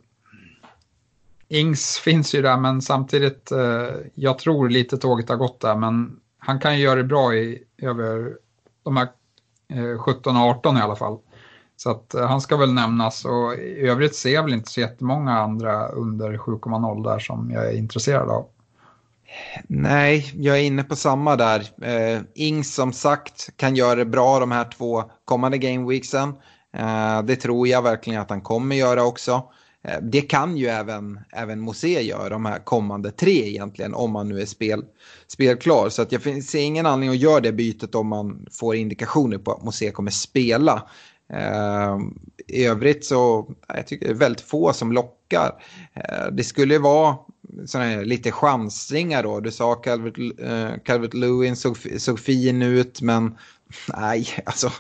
[1.49, 6.21] Ings finns ju där men samtidigt, eh, jag tror lite tåget har gått där men
[6.39, 8.37] han kan ju göra det bra i över
[8.83, 9.09] de här
[9.69, 11.19] eh, 17 och 18 i alla fall.
[11.83, 14.81] Så att eh, han ska väl nämnas och i övrigt ser jag väl inte så
[14.81, 18.47] jättemånga andra under 7,0 där som jag är intresserad av.
[19.69, 21.61] Nej, jag är inne på samma där.
[21.83, 26.29] Eh, Ings som sagt kan göra det bra de här två kommande gameweeksen.
[26.77, 29.43] Eh, det tror jag verkligen att han kommer göra också.
[29.85, 34.29] Eh, det kan ju även, även Mosé göra de här kommande tre egentligen om man
[34.29, 34.85] nu är spel,
[35.27, 35.89] spelklar.
[35.89, 39.53] Så att jag ser ingen anledning att göra det bytet om man får indikationer på
[39.53, 40.89] att Mosé kommer spela.
[41.33, 41.99] Eh,
[42.47, 45.63] I övrigt så jag tycker det är väldigt få som lockar.
[45.95, 47.17] Eh, det skulle vara
[47.67, 49.41] såna här, lite chansningar då.
[49.41, 53.39] Du sa Calvert, eh, Calvert Lewin såg, såg fin ut men
[53.97, 54.73] nej, alltså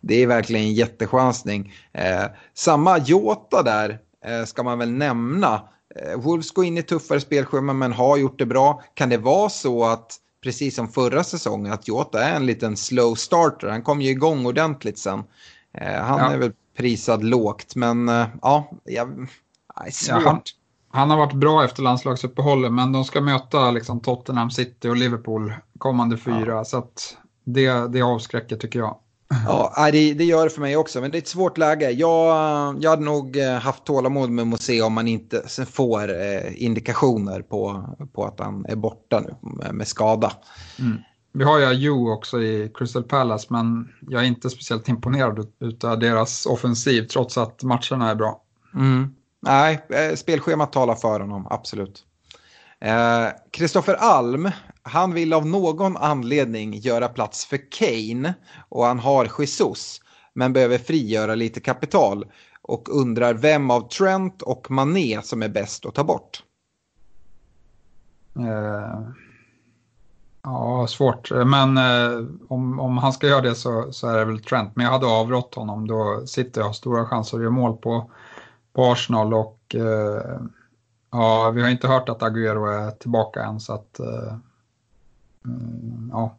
[0.00, 1.74] det är verkligen en jättechansning.
[2.54, 3.98] Samma Jota där
[4.46, 5.62] ska man väl nämna.
[6.16, 8.82] Wolves går in i tuffare spelschema men har gjort det bra.
[8.94, 13.14] Kan det vara så att precis som förra säsongen, att Jota är en liten slow
[13.14, 13.68] starter.
[13.68, 15.22] Han kom ju igång ordentligt sen.
[15.74, 16.32] Eh, han ja.
[16.32, 19.28] är väl prisad lågt, men eh, ja, jag,
[19.90, 20.08] svårt.
[20.08, 20.40] Ja, han,
[20.90, 25.54] han, har varit bra efter landslagsuppehållet, men de ska möta liksom, Tottenham City och Liverpool
[25.78, 26.64] kommande fyra, ja.
[26.64, 28.96] så att det, det avskräcker tycker jag.
[29.46, 31.90] Ja, det, det gör det för mig också, men det är ett svårt läge.
[31.90, 36.10] Jag, jag hade nog eh, haft tålamod med se om man inte får
[36.54, 39.34] indikationer på, på att han är borta nu
[39.72, 40.32] med skada.
[40.78, 40.98] Mm.
[41.32, 45.52] Vi har ju Ayew också i Crystal Palace, men jag är inte speciellt imponerad
[45.84, 48.42] av deras offensiv trots att matcherna är bra.
[48.74, 49.14] Mm.
[49.40, 52.04] Nej, eh, spelschemat talar för honom, absolut.
[53.50, 54.50] Kristoffer eh, Alm,
[54.82, 58.34] han vill av någon anledning göra plats för Kane
[58.68, 60.00] och han har Jesus,
[60.34, 62.26] men behöver frigöra lite kapital
[62.62, 66.42] och undrar vem av Trent och Mané som är bäst att ta bort.
[68.38, 69.10] Uh,
[70.42, 71.30] ja, svårt.
[71.30, 74.76] Men eh, om, om han ska göra det så, så är det väl Trent.
[74.76, 75.86] Men jag hade avrått honom.
[75.88, 78.10] Då sitter jag har stora chanser att göra mål på,
[78.72, 80.40] på Arsenal och eh,
[81.12, 84.00] Ja, vi har inte hört att Agüero är tillbaka än så att...
[84.00, 84.34] eh,
[85.44, 86.36] mm, ja.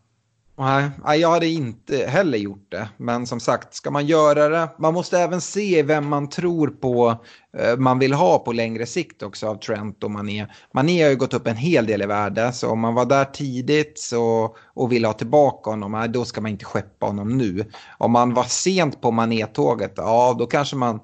[0.61, 2.89] Nej, jag hade inte heller gjort det.
[2.97, 7.15] Men som sagt, ska man göra det, man måste även se vem man tror på,
[7.57, 10.47] eh, man vill ha på längre sikt också av Trent och Mané.
[10.73, 13.25] Mané har ju gått upp en hel del i värde, så om man var där
[13.25, 17.65] tidigt så, och vill ha tillbaka honom, då ska man inte skeppa honom nu.
[17.97, 20.99] Om man var sent på Mané-tåget, ja då kanske man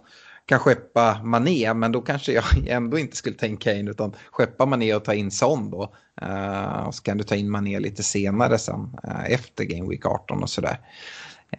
[0.47, 4.65] kan skeppa Mané, men då kanske jag ändå inte skulle ta in Kane utan skeppa
[4.65, 5.93] Mané och ta in Son då.
[6.21, 10.05] Uh, och så kan du ta in Mané lite senare sen, uh, efter Game Week
[10.05, 10.79] 18 och sådär.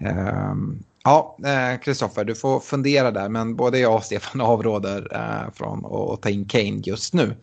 [0.03, 0.55] Uh,
[1.05, 5.09] ja, eh, Kristoffer, du får fundera där, men både jag och Stefan avråder
[5.55, 7.35] från att ta in Kane just nu.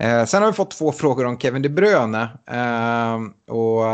[0.00, 2.28] Eh, sen har vi fått två frågor om Kevin De Bruyne.
[2.46, 3.84] Ehm, eh, och,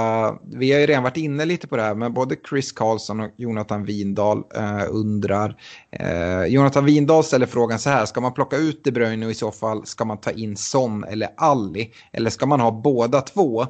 [0.42, 3.30] vi har ju redan varit inne lite på det här, men både Chris Karlsson och
[3.36, 5.56] Jonathan Windahl eh, undrar.
[5.90, 9.34] Eh, Jonathan Windahl ställer frågan så här, ska man plocka ut De Bruyne och i
[9.34, 11.92] så fall ska man ta in Son eller Alli?
[12.12, 13.62] Eller ska man ha båda två?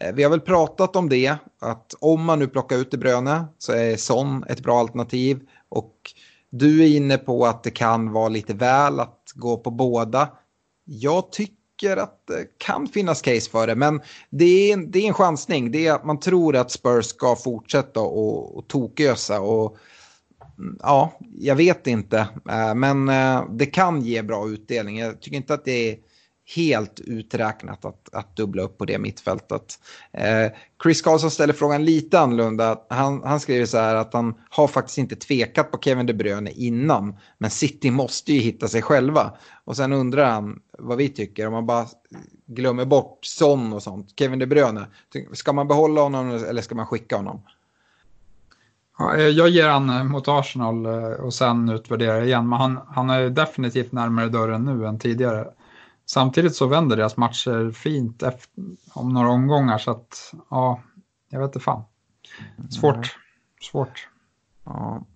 [0.00, 3.44] Eh, vi har väl pratat om det, att om man nu plockar ut De Bruyne
[3.58, 5.40] så är Son ett bra alternativ.
[5.68, 5.94] Och
[6.50, 10.28] du är inne på att det kan vara lite väl att gå på båda.
[10.84, 11.63] Jag tycker
[11.96, 13.74] att det kan finnas case för det.
[13.74, 14.00] Men
[14.30, 15.70] det är, det är en chansning.
[15.70, 19.40] Det är att man tror att Spurs ska fortsätta och, och tokösa.
[19.40, 19.76] Och,
[20.58, 22.18] mm, ja, jag vet inte.
[22.50, 24.98] Eh, men eh, det kan ge bra utdelning.
[24.98, 25.96] Jag tycker inte att det är
[26.56, 29.78] helt uträknat att, att dubbla upp på det mittfältet.
[30.12, 32.80] Eh, Chris Carlson ställer frågan lite annorlunda.
[32.88, 36.50] Han, han skriver så här att han har faktiskt inte tvekat på Kevin De Bruyne
[36.50, 37.16] innan.
[37.38, 39.32] Men City måste ju hitta sig själva.
[39.64, 41.46] Och sen undrar han vad vi tycker.
[41.46, 41.86] Om man bara
[42.46, 44.12] glömmer bort Son och sånt.
[44.18, 44.86] Kevin De Bruyne.
[45.32, 47.42] Ska man behålla honom eller ska man skicka honom?
[48.98, 52.48] Ja, eh, jag ger han eh, mot Arsenal eh, och sen utvärderar igen.
[52.48, 55.46] Men han, han är definitivt närmare dörren nu än tidigare.
[56.14, 58.62] Samtidigt så vänder deras matcher fint efter,
[58.92, 60.82] om några omgångar så att ja,
[61.30, 61.82] jag vet inte fan.
[62.70, 62.94] Svårt.
[62.94, 63.06] Mm.
[63.62, 64.08] Svårt.
[64.64, 65.06] Ja.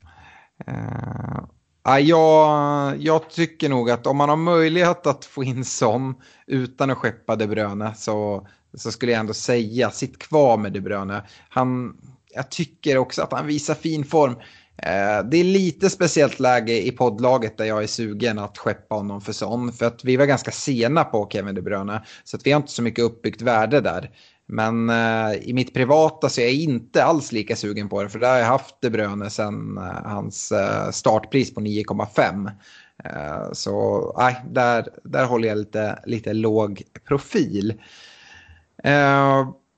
[0.68, 6.14] Uh, jag, jag tycker nog att om man har möjlighet att få in Son
[6.46, 10.80] utan att skeppa De Bruyne så, så skulle jag ändå säga sitt kvar med De
[10.80, 11.22] Bruyne.
[11.48, 11.96] Han,
[12.34, 14.34] jag tycker också att han visar fin form.
[14.82, 19.20] Eh, det är lite speciellt läge i poddlaget där jag är sugen att skeppa honom
[19.20, 19.72] för sån.
[19.72, 22.02] För att vi var ganska sena på Kevin De Bruyne.
[22.24, 24.10] Så att vi har inte så mycket uppbyggt värde där.
[24.46, 28.08] Men eh, i mitt privata så är jag inte alls lika sugen på det.
[28.08, 30.52] För där har jag haft De Bruyne sedan eh, hans
[30.92, 32.50] startpris på 9,5.
[33.52, 37.74] så nej, där, där håller jag lite, lite låg profil.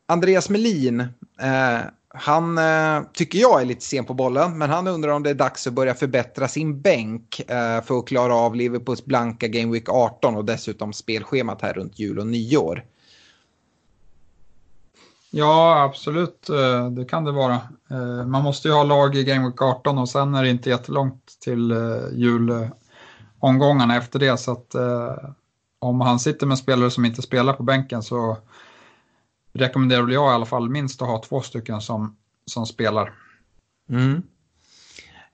[0.09, 1.09] Andreas Melin
[2.15, 5.35] han eh, tycker jag är lite sen på bollen, men han undrar om det är
[5.35, 9.89] dags att börja förbättra sin bänk eh, för att klara av Liverpools blanka Game Week
[9.89, 12.85] 18 och dessutom spelschemat här runt jul och nyår.
[15.31, 17.55] Ja, absolut, eh, det kan det vara.
[17.91, 20.71] Eh, man måste ju ha lag i Game Week 18 och sen är det inte
[20.71, 21.79] jättelångt till eh,
[22.13, 24.37] julomgångarna efter det.
[24.37, 24.75] Så att
[25.79, 28.37] om han sitter med spelare som inte spelar på bänken så
[29.53, 33.13] rekommenderar väl jag i alla fall minst att ha två stycken som, som spelar.
[33.91, 34.23] Mm.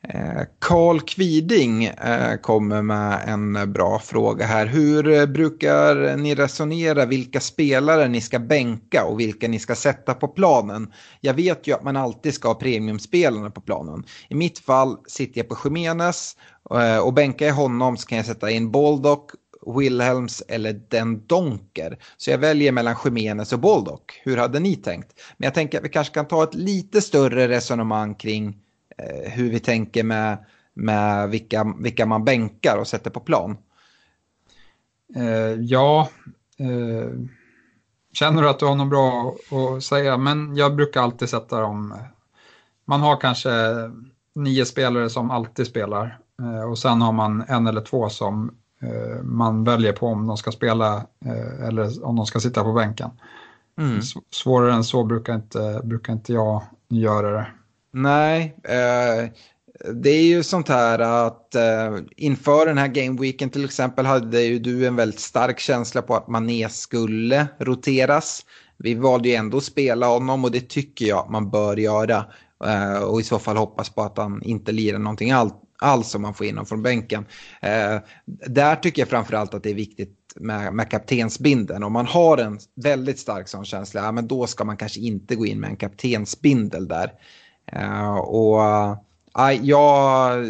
[0.08, 4.66] Eh, Karl Kviding eh, kommer med en bra fråga här.
[4.66, 10.14] Hur eh, brukar ni resonera vilka spelare ni ska bänka och vilka ni ska sätta
[10.14, 10.92] på planen?
[11.20, 14.04] Jag vet ju att man alltid ska ha premiumspelarna på planen.
[14.28, 16.36] I mitt fall sitter jag på Jimenez
[17.02, 19.30] och bänkar jag honom så kan jag sätta in Baldock
[19.66, 21.98] Wilhelms eller Den Donker.
[22.16, 24.20] Så jag väljer mellan Jimenez och Boldock.
[24.24, 25.20] Hur hade ni tänkt?
[25.36, 28.56] Men jag tänker att vi kanske kan ta ett lite större resonemang kring
[28.98, 30.44] eh, hur vi tänker med,
[30.74, 33.56] med vilka, vilka man bänkar och sätter på plan.
[35.16, 36.08] Eh, ja,
[36.58, 37.10] eh,
[38.12, 40.16] känner du att du har något bra att säga?
[40.16, 41.94] Men jag brukar alltid sätta dem.
[42.84, 43.50] Man har kanske
[44.34, 48.56] nio spelare som alltid spelar eh, och sen har man en eller två som
[49.22, 53.10] man väljer på om de ska spela eh, eller om de ska sitta på bänken.
[53.78, 54.00] Mm.
[54.30, 57.46] Svårare än så brukar inte, brukar inte jag göra det.
[57.92, 59.30] Nej, eh,
[59.94, 64.58] det är ju sånt här att eh, inför den här gameweeken till exempel hade ju
[64.58, 68.44] du en väldigt stark känsla på att Mané skulle roteras.
[68.76, 72.24] Vi valde ju ändå att spela honom och det tycker jag man bör göra.
[72.64, 76.22] Eh, och i så fall hoppas på att han inte lirar någonting all, alls om
[76.22, 77.26] man får in honom från bänken.
[77.60, 77.98] Eh,
[78.46, 81.82] där tycker jag framförallt att det är viktigt med, med kaptensbindeln.
[81.82, 85.36] Om man har en väldigt stark sån känsla, ja, men då ska man kanske inte
[85.36, 87.12] gå in med en kaptensbindel där.
[87.72, 90.44] Eh, och eh, jag,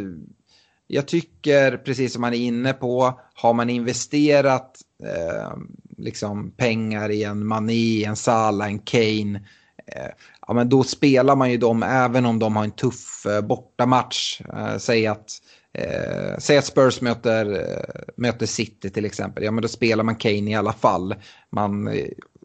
[0.86, 5.56] jag tycker, precis som man är inne på, har man investerat eh,
[5.96, 9.40] liksom pengar i en Mané, en Salah, en Kane,
[9.86, 10.10] eh,
[10.46, 14.40] ja, men då spelar man ju dem även om de har en tuff eh, bortamatch.
[14.40, 15.30] Eh, säg att
[15.78, 19.44] Eh, säg att Spurs möter, eh, möter City till exempel.
[19.44, 21.14] Ja, men då spelar man Kane i alla fall.
[21.50, 21.90] Man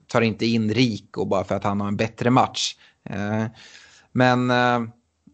[0.07, 2.75] tar inte in Rico bara för att han har en bättre match.
[3.09, 3.45] Eh,
[4.11, 4.81] men eh,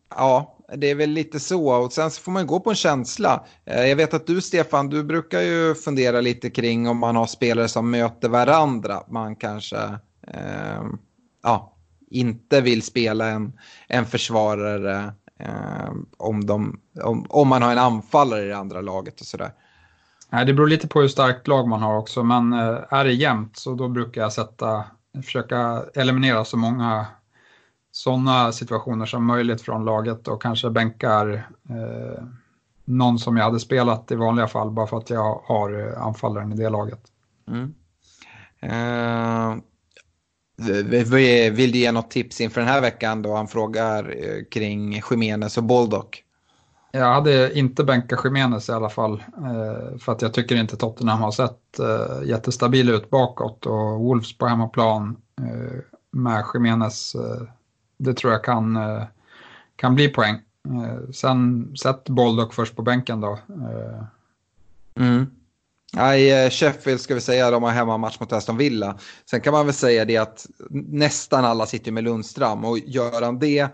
[0.10, 1.74] ja, det är väl lite så.
[1.74, 3.46] Och sen så får man gå på en känsla.
[3.66, 7.28] Eh, jag vet att du Stefan, du brukar ju fundera lite kring om man har
[7.28, 9.04] spelare som möter varandra.
[9.08, 9.78] Man kanske
[10.28, 10.84] eh,
[11.44, 11.77] ja,
[12.08, 13.54] inte vill spela en,
[13.88, 19.22] en försvarare eh, om, de, om, om, man har en anfallare i det andra laget
[19.22, 19.52] och sådär.
[20.30, 23.14] Nej, det beror lite på hur starkt lag man har också, men eh, är det
[23.14, 24.84] jämnt så då brukar jag sätta,
[25.24, 27.06] försöka eliminera så många
[27.92, 32.24] sådana situationer som möjligt från laget och kanske bänkar eh,
[32.86, 36.54] någon som jag hade spelat i vanliga fall bara för att jag har eh, anfallaren
[36.54, 37.02] i det laget.
[37.48, 37.74] Mm.
[38.64, 39.58] Uh,
[41.52, 45.58] vill du ge något tips inför den här veckan då han frågar uh, kring Jiménez
[45.58, 46.24] och Boldock?
[46.92, 51.22] Jag hade inte bänkat Jiménez i alla fall uh, för att jag tycker inte Tottenham
[51.22, 55.18] har sett uh, jättestabil ut bakåt och Wolves på hemmaplan
[56.12, 57.16] med Jiménez
[57.98, 59.04] det tror jag kan, eh,
[59.76, 60.36] kan bli poäng.
[60.66, 63.40] Eh, sen sätt Boldock först på bänken då.
[63.50, 64.04] Eh.
[64.96, 65.28] Mm.
[65.94, 69.00] Nej, eh, Sheffield ska vi säga, de har hemmamatch mot Aston Villa.
[69.30, 73.40] Sen kan man väl säga det att nästan alla sitter med Lundström och gör han
[73.40, 73.68] det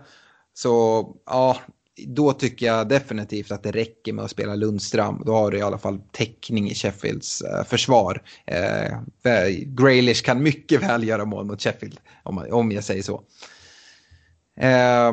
[0.54, 1.58] så ja,
[2.06, 5.22] då tycker jag definitivt att det räcker med att spela Lundström.
[5.26, 8.22] Då har du i alla fall täckning i Sheffields eh, försvar.
[8.46, 8.84] Eh,
[9.32, 13.22] eh Graylish kan mycket väl göra mål mot Sheffield, om, om jag säger så.
[14.60, 15.12] Eh,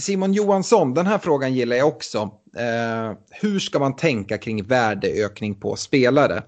[0.00, 2.18] Simon Johansson, den här frågan gillar jag också.
[2.56, 6.42] Eh, hur ska man tänka kring värdeökning på spelare?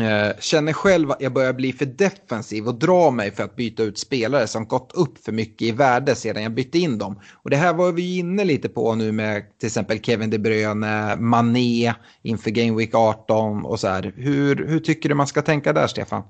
[0.00, 3.82] Eh, känner själv att jag börjar bli för defensiv och dra mig för att byta
[3.82, 7.20] ut spelare som gått upp för mycket i värde sedan jag bytte in dem.
[7.32, 11.16] Och det här var vi inne lite på nu med till exempel Kevin De Bruyne,
[11.16, 14.12] Mané inför Game Week 18 och så här.
[14.16, 16.22] Hur, hur tycker du man ska tänka där, Stefan?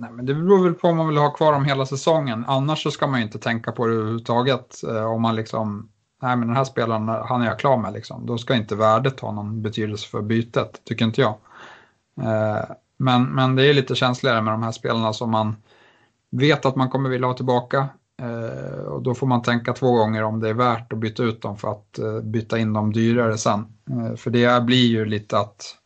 [0.00, 2.44] Nej, men det beror väl på om man vill ha kvar dem hela säsongen.
[2.48, 4.82] Annars så ska man ju inte tänka på det överhuvudtaget.
[4.88, 5.88] Eh, om man liksom,
[6.22, 8.26] nej men den här spelaren, han är jag klar med liksom.
[8.26, 11.34] Då ska inte värdet ha någon betydelse för bytet, tycker inte jag.
[12.20, 12.64] Eh,
[12.96, 15.56] men, men det är lite känsligare med de här spelarna som man
[16.30, 17.88] vet att man kommer vilja ha tillbaka.
[18.22, 21.42] Eh, och då får man tänka två gånger om det är värt att byta ut
[21.42, 23.66] dem för att eh, byta in dem dyrare sen.
[23.90, 25.76] Eh, för det blir ju lite att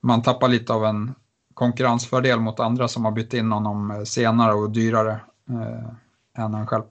[0.00, 1.14] man tappar lite av en
[1.58, 6.66] konkurrensfördel mot andra som har bytt in honom eh, senare och dyrare eh, än han
[6.66, 6.82] själv.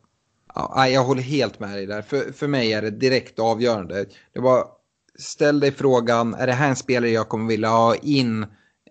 [0.56, 2.02] Ja, jag håller helt med dig där.
[2.02, 4.06] För, för mig är det direkt avgörande.
[4.34, 4.66] Det var,
[5.20, 8.46] ställ dig frågan, är det här en spelare jag kommer vilja ha in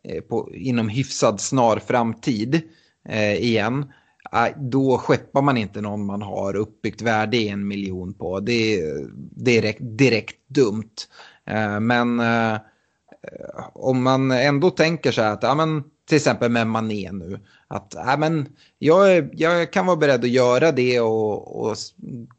[0.05, 2.62] eh, på, inom hyfsad snar framtid
[3.09, 3.93] eh, igen?
[4.57, 8.41] Då skeppar man inte någon man har uppbyggt värde i en miljon på.
[8.41, 8.83] Det,
[9.14, 10.95] det är direkt, direkt dumt.
[11.47, 12.57] Eh, men Eh,
[13.33, 17.41] Eh, om man ändå tänker så här att, ja men till exempel med Mané nu,
[17.68, 18.49] att ja, men
[18.79, 21.77] jag, jag kan vara beredd att göra det och, och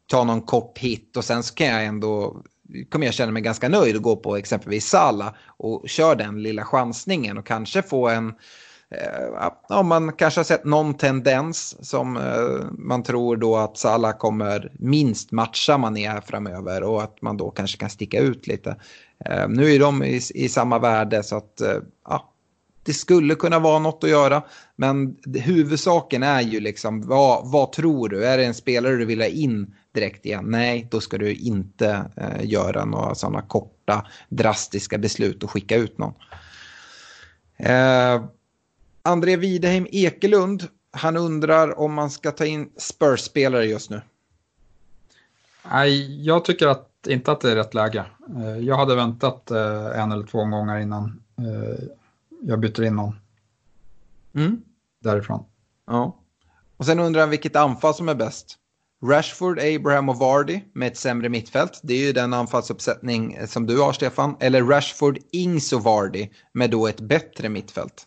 [0.06, 2.42] ta någon kort hit och sen så kan jag ändå
[2.88, 6.64] kommer jag känna mig ganska nöjd och gå på exempelvis Sala och kör den lilla
[6.64, 8.28] chansningen och kanske få en
[8.90, 13.78] eh, om Ja, man kanske har sett någon tendens som eh, man tror då att
[13.78, 18.46] Salah kommer minst matcha Mané här framöver och att man då kanske kan sticka ut
[18.46, 18.76] lite.
[19.24, 22.32] Eh, nu är de i, i samma värde så att eh, ja,
[22.82, 24.42] det skulle kunna vara något att göra.
[24.76, 28.26] Men huvudsaken är ju liksom, vad, vad tror du?
[28.26, 30.44] Är det en spelare du vill ha in direkt igen?
[30.48, 35.98] Nej, då ska du inte eh, göra några sådana korta drastiska beslut och skicka ut
[35.98, 36.14] någon.
[37.56, 38.24] Eh,
[39.02, 44.00] André Wideheim Ekelund, han undrar om man ska ta in Spurs-spelare just nu.
[45.70, 48.04] Nej, jag tycker att, inte att det är rätt läge.
[48.36, 51.84] Eh, jag hade väntat eh, en eller två gånger innan eh,
[52.42, 53.14] jag byter in någon.
[54.34, 54.62] Mm.
[55.00, 55.44] Därifrån.
[55.86, 56.16] Ja.
[56.76, 58.58] Och sen undrar han vilket anfall som är bäst.
[59.04, 61.80] Rashford, Abraham och Vardy med ett sämre mittfält.
[61.82, 64.36] Det är ju den anfallsuppsättning som du har, Stefan.
[64.40, 68.06] Eller Rashford, Ings och Vardy med då ett bättre mittfält.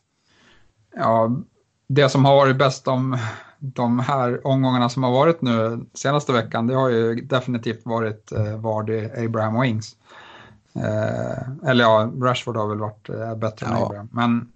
[0.95, 1.41] Ja,
[1.87, 3.17] det som har varit bäst om
[3.63, 8.57] de här omgångarna som har varit nu senaste veckan, det har ju definitivt varit eh,
[8.57, 9.95] Vardy, Abraham och Ings.
[10.75, 14.09] Eh, eller ja, Rashford har väl varit eh, bättre än Abraham.
[14.11, 14.51] Men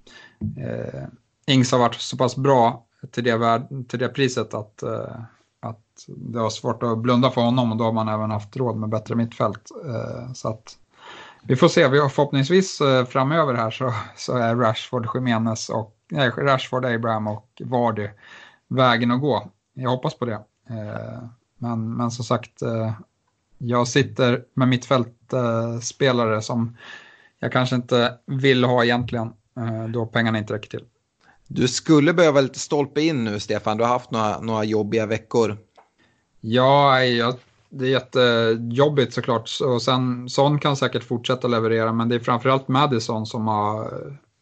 [0.58, 1.04] eh,
[1.48, 5.16] Ings har varit så pass bra till det, till det priset att, eh,
[5.60, 8.78] att det var svårt att blunda för honom och då har man även haft råd
[8.78, 9.72] med bättre mittfält.
[9.86, 10.78] Eh, så att
[11.44, 16.30] vi får se, vi har förhoppningsvis framöver här så, så är Rashford, Jimenez och nej,
[16.30, 18.08] Rashford, Abraham och Vardy
[18.68, 19.52] vägen att gå.
[19.74, 20.44] Jag hoppas på det.
[20.70, 21.24] Eh,
[21.58, 22.94] men, men som sagt, eh,
[23.58, 26.78] jag sitter med mittfältspelare som
[27.40, 29.34] jag kanske inte vill ha egentligen,
[29.90, 30.86] då pengarna inte räcker till.
[31.48, 33.78] Du skulle behöva lite stolpe in nu, Stefan.
[33.78, 35.58] Du har haft några, några jobbiga veckor.
[36.42, 37.36] Ja, jag
[37.78, 39.50] det är jättejobbigt såklart.
[39.62, 43.92] Och sen, Son kan säkert fortsätta leverera, men det är framförallt Madison som har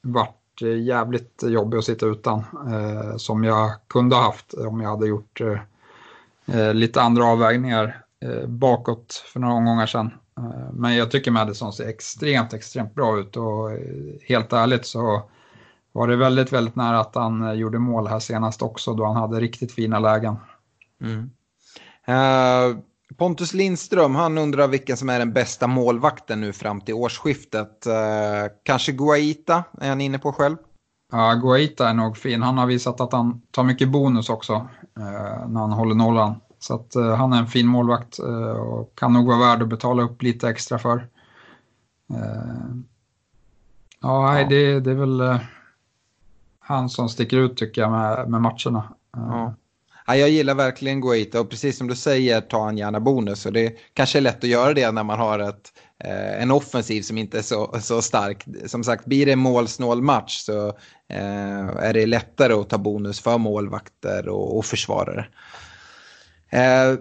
[0.01, 2.39] varit Eh, jävligt jobbig att sitta utan.
[2.71, 5.59] Eh, som jag kunde ha haft om jag hade gjort eh,
[6.59, 10.11] eh, lite andra avvägningar eh, bakåt för några omgångar sedan.
[10.37, 13.77] Eh, men jag tycker Madison ser extremt, extremt bra ut och eh,
[14.27, 15.29] helt ärligt så
[15.91, 19.15] var det väldigt, väldigt nära att han eh, gjorde mål här senast också då han
[19.15, 20.35] hade riktigt fina lägen.
[21.01, 21.29] Mm.
[22.09, 22.77] Uh,
[23.17, 27.85] Pontus Lindström, han undrar vilken som är den bästa målvakten nu fram till årsskiftet.
[27.85, 30.57] Eh, kanske Guaita är han inne på själv?
[31.11, 32.41] Ja, Guaita är nog fin.
[32.41, 34.53] Han har visat att han tar mycket bonus också
[34.97, 36.35] eh, när han håller nollan.
[36.59, 38.19] Så att, eh, han är en fin målvakt
[38.59, 41.07] och kan nog vara värd att betala upp lite extra för.
[44.01, 44.47] Ja, ja.
[44.49, 45.39] Det, det, är väl
[46.59, 48.93] han som sticker ut tycker jag med, med matcherna.
[49.13, 49.53] Ja.
[50.07, 53.45] Ja, jag gillar verkligen Guaita och precis som du säger tar han gärna bonus.
[53.45, 55.73] Och det kanske är lätt att göra det när man har ett,
[56.03, 58.45] eh, en offensiv som inte är så, så stark.
[58.65, 60.67] Som sagt, blir det en målsnål match så
[61.09, 65.27] eh, är det lättare att ta bonus för målvakter och, och försvarare.
[66.49, 66.95] Eh,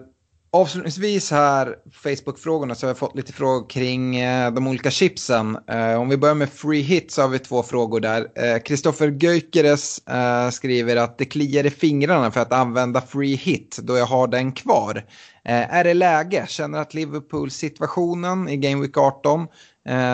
[0.55, 5.57] Avslutningsvis här, Facebook-frågorna, så har jag fått lite frågor kring eh, de olika chipsen.
[5.67, 8.59] Eh, om vi börjar med free hit så har vi två frågor där.
[8.65, 13.79] Kristoffer eh, Göikeres eh, skriver att det kliar i fingrarna för att använda free hit
[13.83, 15.05] då jag har den kvar.
[15.43, 16.45] Är det läge?
[16.47, 19.47] Känner att Liverpool-situationen i Game Week 18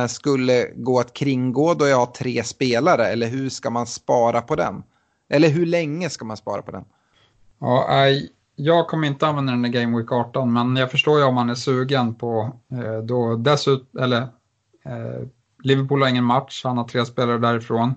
[0.08, 3.08] skulle gå att kringgå då jag har tre spelare?
[3.08, 4.84] Eller hur ska man spara på den?
[5.30, 6.84] Eller hur länge ska man spara på den?
[7.60, 8.06] Ja,
[8.60, 11.50] jag kommer inte använda den i Game Week 18, men jag förstår ju om man
[11.50, 14.22] är sugen på eh, då dessutom, eller
[14.86, 15.28] eh,
[15.64, 17.94] Liverpool har ingen match, han har tre spelare därifrån.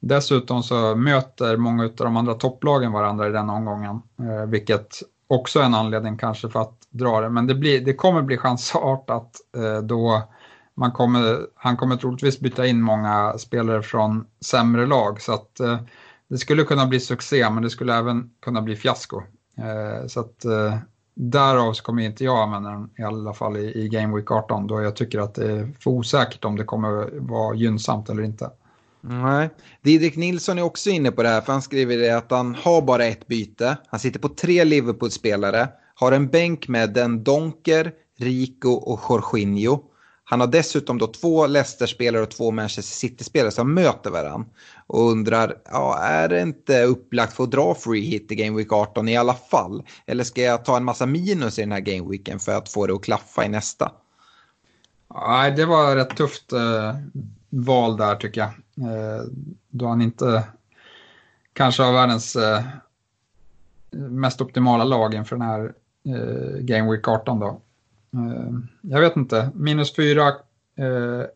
[0.00, 5.60] Dessutom så möter många av de andra topplagen varandra i den omgången, eh, vilket också
[5.60, 7.30] är en anledning kanske för att dra det.
[7.30, 10.22] Men det, blir, det kommer bli chansartat eh, då
[10.74, 15.20] man kommer, han kommer troligtvis byta in många spelare från sämre lag.
[15.20, 15.78] Så att eh,
[16.28, 19.22] det skulle kunna bli succé, men det skulle även kunna bli fiasko.
[19.58, 20.76] Eh, så att eh,
[21.14, 24.66] därav så kommer inte jag använda den i alla fall i, i Game Week 18
[24.66, 28.50] då jag tycker att det är för osäkert om det kommer vara gynnsamt eller inte.
[29.00, 29.50] Nej,
[29.82, 32.82] Didrik Nilsson är också inne på det här för han skriver det att han har
[32.82, 33.76] bara ett byte.
[33.86, 39.82] Han sitter på tre Liverpool-spelare, har en bänk med Den Donker, Rico och Jorginho.
[40.24, 44.48] Han har dessutom då två Leicester-spelare och två Manchester City-spelare som möter varandra.
[44.86, 48.72] Och undrar, ja, är det inte upplagt för att dra free hit i Game Week
[48.72, 49.82] 18 i alla fall?
[50.06, 52.86] Eller ska jag ta en massa minus i den här Game Weeken för att få
[52.86, 53.92] det att klaffa i nästa?
[55.14, 56.94] Nej, det var rätt tufft eh,
[57.50, 58.50] val där tycker jag.
[58.90, 59.22] Eh,
[59.70, 60.42] då han inte
[61.52, 62.62] kanske har världens eh,
[63.90, 65.72] mest optimala lag inför den här
[66.06, 67.60] eh, Game Week 18 då.
[68.14, 70.28] Eh, jag vet inte, minus fyra
[70.76, 71.26] eh,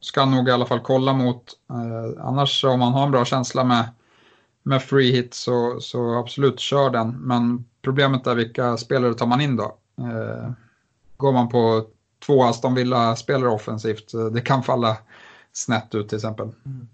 [0.00, 1.44] ska nog i alla fall kolla mot.
[1.70, 3.84] Eh, annars om man har en bra känsla med,
[4.62, 7.10] med free hit så, så absolut kör den.
[7.10, 9.76] Men problemet är vilka spelare tar man in då?
[9.98, 10.50] Eh,
[11.16, 11.86] går man på
[12.26, 14.96] två Aston Villa-spelare offensivt, eh, det kan falla
[15.52, 16.48] snett ut till exempel.
[16.66, 16.88] Mm.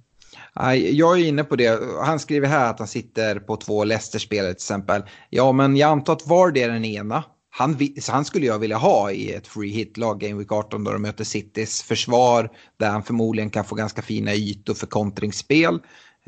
[0.95, 1.81] Jag är inne på det.
[2.05, 5.03] Han skriver här att han sitter på två Leicester-spelare till exempel.
[5.31, 7.25] Ja, men jag antar att var det är den ena.
[7.51, 7.77] Han,
[8.09, 11.25] han skulle jag vilja ha i ett free hit-lag Game Week 18 då de möter
[11.25, 12.51] Citys försvar.
[12.77, 15.75] Där han förmodligen kan få ganska fina ytor för kontringsspel.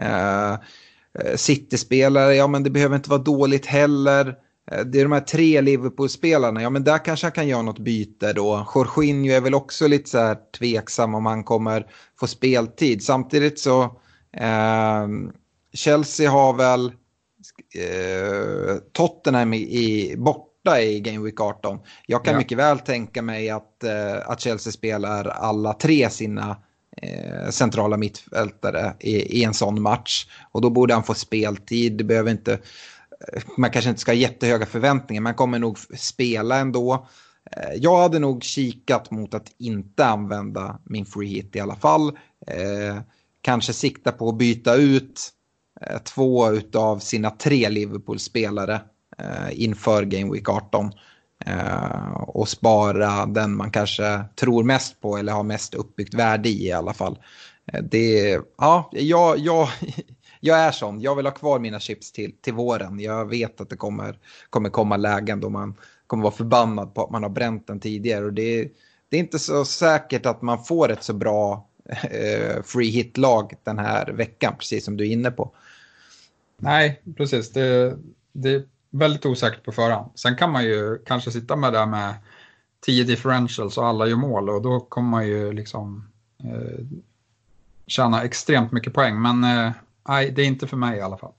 [0.02, 0.56] Uh,
[1.36, 4.34] City-spelare, ja men det behöver inte vara dåligt heller.
[4.70, 7.78] Eh, det är de här tre Liverpool-spelarna, ja men där kanske han kan göra något
[7.78, 8.66] byte då.
[8.74, 11.86] Jorginho är väl också lite så här tveksam om han kommer
[12.20, 13.02] få speltid.
[13.02, 13.82] Samtidigt så,
[14.36, 15.08] eh,
[15.72, 16.86] Chelsea har väl
[17.74, 20.16] eh, Tottenham i, i,
[20.64, 21.78] borta i Game Week 18.
[22.06, 22.38] Jag kan ja.
[22.38, 26.56] mycket väl tänka mig att, eh, att Chelsea spelar alla tre sina
[26.96, 30.26] eh, centrala mittfältare i, i en sån match.
[30.52, 32.58] Och då borde han få speltid, det behöver inte
[33.56, 37.06] man kanske inte ska ha jättehöga förväntningar, man kommer nog spela ändå.
[37.56, 42.08] Eh, jag hade nog kikat mot att inte använda min free hit i alla fall.
[42.46, 43.00] Eh,
[43.42, 45.30] kanske sikta på att byta ut
[45.80, 48.80] eh, två av sina tre Liverpool-spelare
[49.18, 50.92] Eh, inför Game Week 18.
[51.46, 56.66] Eh, och spara den man kanske tror mest på eller har mest uppbyggt värde i
[56.66, 57.18] i alla fall.
[57.72, 59.68] Eh, det, ja, jag, jag,
[60.40, 63.00] jag är sån, jag vill ha kvar mina chips till, till våren.
[63.00, 64.18] Jag vet att det kommer,
[64.50, 65.74] kommer komma lägen då man
[66.06, 68.24] kommer vara förbannad på att man har bränt den tidigare.
[68.24, 68.68] Och det,
[69.08, 71.68] det är inte så säkert att man får ett så bra
[72.10, 75.50] eh, free hit-lag den här veckan, precis som du är inne på.
[76.58, 77.52] Nej, precis.
[77.52, 77.96] Det,
[78.32, 80.10] det väldigt osäkert på förhand.
[80.14, 82.14] Sen kan man ju kanske sitta med det med
[82.86, 86.08] 10 differentials och alla gör mål och då kommer man ju liksom
[86.44, 86.84] eh,
[87.86, 89.22] tjäna extremt mycket poäng.
[89.22, 89.72] Men eh,
[90.08, 91.32] nej, det är inte för mig i alla fall.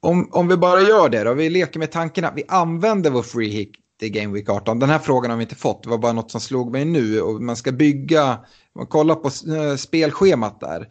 [0.00, 3.22] Om, om vi bara gör det då, vi leker med tanken att vi använder vår
[3.22, 4.78] free hit i Game Week 18.
[4.78, 7.20] Den här frågan har vi inte fått, det var bara något som slog mig nu.
[7.20, 8.38] Och man ska bygga,
[8.74, 10.88] man kollar på eh, spelschemat där.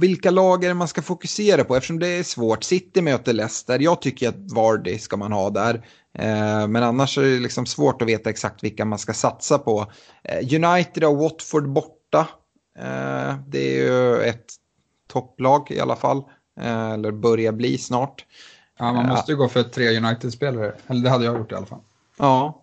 [0.00, 1.76] Vilka lag är det man ska fokusera på?
[1.76, 2.64] Eftersom det är svårt.
[2.64, 3.78] City möter Leicester.
[3.78, 5.74] Jag tycker att Vardy ska man ha där.
[6.18, 9.92] Eh, men annars är det liksom svårt att veta exakt vilka man ska satsa på.
[10.24, 12.28] Eh, United och Watford borta.
[13.46, 14.46] Det är ju ett
[15.08, 16.22] topplag i alla fall.
[16.60, 18.24] Eh, eller börjar bli snart.
[18.78, 20.74] Ja, man måste ju gå för tre United-spelare.
[20.86, 21.80] Eller det hade jag gjort i alla fall.
[22.18, 22.61] Ja.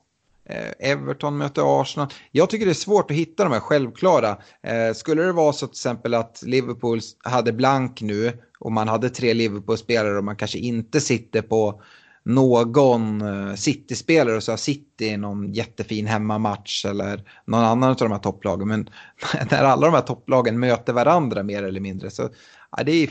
[0.49, 2.07] Eh, Everton möter Arsenal.
[2.31, 4.37] Jag tycker det är svårt att hitta de här självklara.
[4.63, 9.09] Eh, skulle det vara så till exempel att Liverpool hade blank nu och man hade
[9.09, 11.81] tre Liverpool-spelare och man kanske inte sitter på
[12.29, 13.23] någon
[13.57, 18.67] City-spelare och så har City någon jättefin hemmamatch eller någon annan av de här topplagen.
[18.67, 18.89] Men
[19.51, 22.29] när alla de här topplagen möter varandra mer eller mindre så
[22.77, 23.09] ja, det är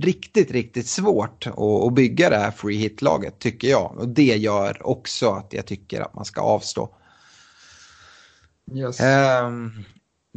[0.00, 3.98] riktigt, riktigt svårt att, att bygga det här free hit-laget tycker jag.
[3.98, 6.94] Och det gör också att jag tycker att man ska avstå.
[8.72, 9.00] Yes.
[9.00, 9.84] Um,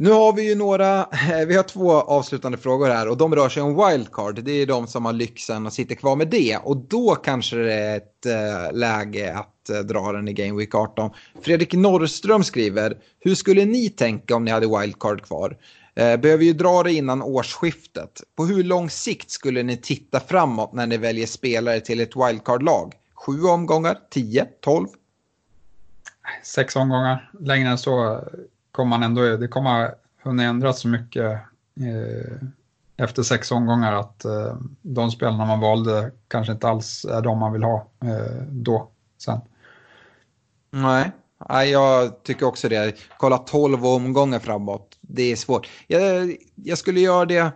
[0.00, 3.48] nu har vi ju några, eh, vi har två avslutande frågor här och de rör
[3.48, 4.44] sig om wildcard.
[4.44, 7.72] Det är de som har lyxen och sitter kvar med det och då kanske det
[7.72, 11.10] är ett eh, läge att eh, dra den i Game Week 18.
[11.42, 15.56] Fredrik Norrström skriver, hur skulle ni tänka om ni hade wildcard kvar?
[15.94, 18.22] Behöver ju dra det innan årsskiftet.
[18.36, 22.94] På hur lång sikt skulle ni titta framåt när ni väljer spelare till ett wildcard-lag?
[23.14, 24.86] Sju omgångar, tio, tolv?
[26.44, 28.24] Sex omgångar, längre än så
[28.72, 31.32] kommer man ändå, det kommer hunnit ändras så mycket
[31.80, 32.48] eh,
[32.96, 37.52] efter sex omgångar att eh, de spelarna man valde kanske inte alls är de man
[37.52, 39.40] vill ha eh, då sen.
[40.70, 41.12] Nej.
[41.48, 42.94] Nej, jag tycker också det.
[43.16, 45.68] Kolla tolv omgångar framåt, det är svårt.
[45.86, 47.52] Jag, jag skulle göra det eh,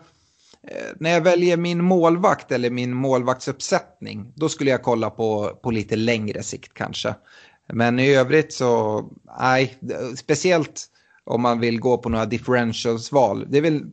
[0.97, 4.33] när jag väljer min målvakt eller min målvaktsuppsättning.
[4.35, 7.15] Då skulle jag kolla på, på lite längre sikt kanske.
[7.67, 9.05] Men i övrigt så,
[9.39, 9.79] nej,
[10.17, 10.89] speciellt
[11.25, 13.47] om man vill gå på några differentials-val.
[13.51, 13.93] Det är väl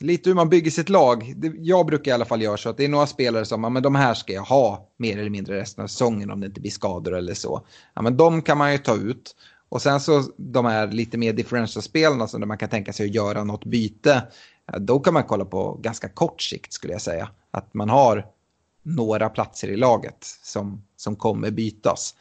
[0.00, 1.34] lite hur man bygger sitt lag.
[1.58, 3.82] Jag brukar i alla fall göra så att det är några spelare som, ja, men
[3.82, 6.70] de här ska jag ha mer eller mindre resten av säsongen om det inte blir
[6.70, 7.66] skador eller så.
[7.94, 9.36] Ja, men de kan man ju ta ut.
[9.68, 13.44] Och sen så de här lite mer differential-spelarna som man kan tänka sig att göra
[13.44, 14.22] något byte.
[14.78, 17.28] Då kan man kolla på ganska kort sikt skulle jag säga.
[17.50, 18.26] Att man har
[18.82, 22.14] några platser i laget som, som kommer bytas.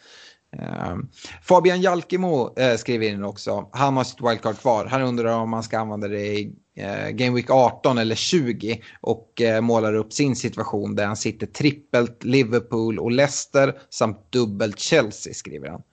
[0.57, 1.09] Ehm,
[1.41, 3.69] Fabian Jalkemo eh, skriver in också.
[3.71, 4.85] Han har sitt wildcard kvar.
[4.85, 9.41] Han undrar om man ska använda det i eh, Game Week 18 eller 20 och
[9.41, 15.33] eh, målar upp sin situation där han sitter trippelt Liverpool och Leicester samt dubbelt Chelsea
[15.33, 15.83] skriver han.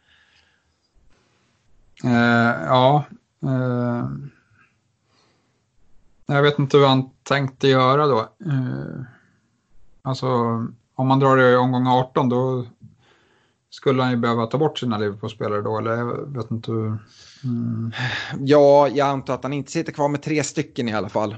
[2.66, 3.04] ja.
[6.26, 8.28] jag vet inte hur han tänkte göra då.
[10.02, 10.26] alltså
[10.94, 12.66] om man drar det i omgång 18 då
[13.70, 16.98] skulle han ju behöva ta bort sina Liverpool-spelare då, eller jag vet inte hur...
[17.44, 17.92] Mm.
[18.40, 21.36] Ja, jag antar att han inte sitter kvar med tre stycken i alla fall.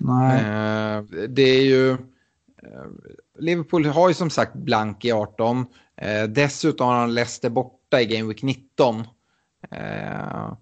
[0.00, 0.38] Nej.
[0.38, 1.90] Eh, det är ju...
[1.90, 1.96] Eh,
[3.38, 5.66] Liverpool har ju som sagt blank i 18.
[5.96, 9.04] Eh, dessutom har han Leicester borta i Game Week 19.
[9.70, 10.52] Eh,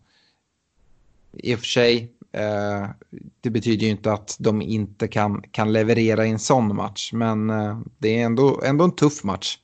[1.32, 2.86] I och för sig, eh,
[3.40, 7.12] det betyder ju inte att de inte kan, kan leverera i en sån match.
[7.12, 9.59] Men eh, det är ändå, ändå en tuff match.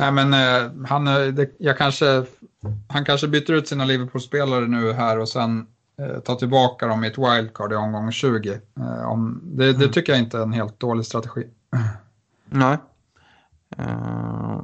[0.00, 2.24] Nej, men eh, han, det, jag kanske,
[2.88, 5.66] han kanske byter ut sina Liverpool-spelare nu här och sen
[5.98, 8.60] eh, tar tillbaka dem i ett wildcard i omgång 20.
[8.80, 9.80] Eh, om, det, mm.
[9.80, 11.46] det, tycker jag inte är en helt dålig strategi.
[12.44, 12.76] Nej.
[13.78, 14.62] Uh,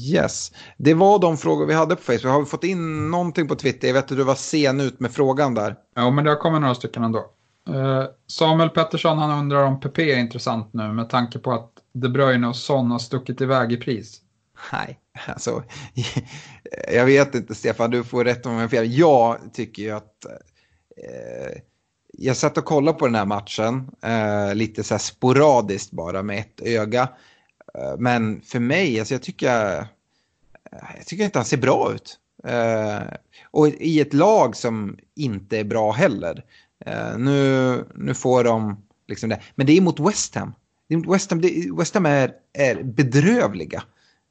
[0.00, 0.52] yes.
[0.76, 2.32] Det var de frågor vi hade på Facebook.
[2.32, 3.88] Har vi fått in någonting på Twitter?
[3.88, 5.76] Jag vet att du var sen ut med frågan där.
[5.94, 7.30] Ja, men det har kommit några stycken ändå.
[7.70, 12.08] Uh, Samuel Pettersson han undrar om PP är intressant nu med tanke på att De
[12.08, 14.20] Bruyne och Son har stuckit iväg i pris.
[14.72, 15.64] Nej, alltså.
[16.92, 18.98] Jag vet inte Stefan, du får rätt om jag fel.
[18.98, 20.24] Jag tycker ju att.
[20.96, 21.58] Eh,
[22.18, 23.90] jag satt och kollade på den här matchen.
[24.02, 27.08] Eh, lite så här sporadiskt bara med ett öga.
[27.78, 29.78] Eh, men för mig, alltså jag tycker.
[30.72, 32.18] Eh, jag tycker inte han ser bra ut.
[32.44, 33.02] Eh,
[33.50, 36.44] och i ett lag som inte är bra heller.
[36.86, 39.40] Eh, nu, nu får de liksom det.
[39.54, 40.54] Men det är mot West Ham.
[41.08, 41.42] West Ham,
[41.78, 43.82] West Ham är, är bedrövliga.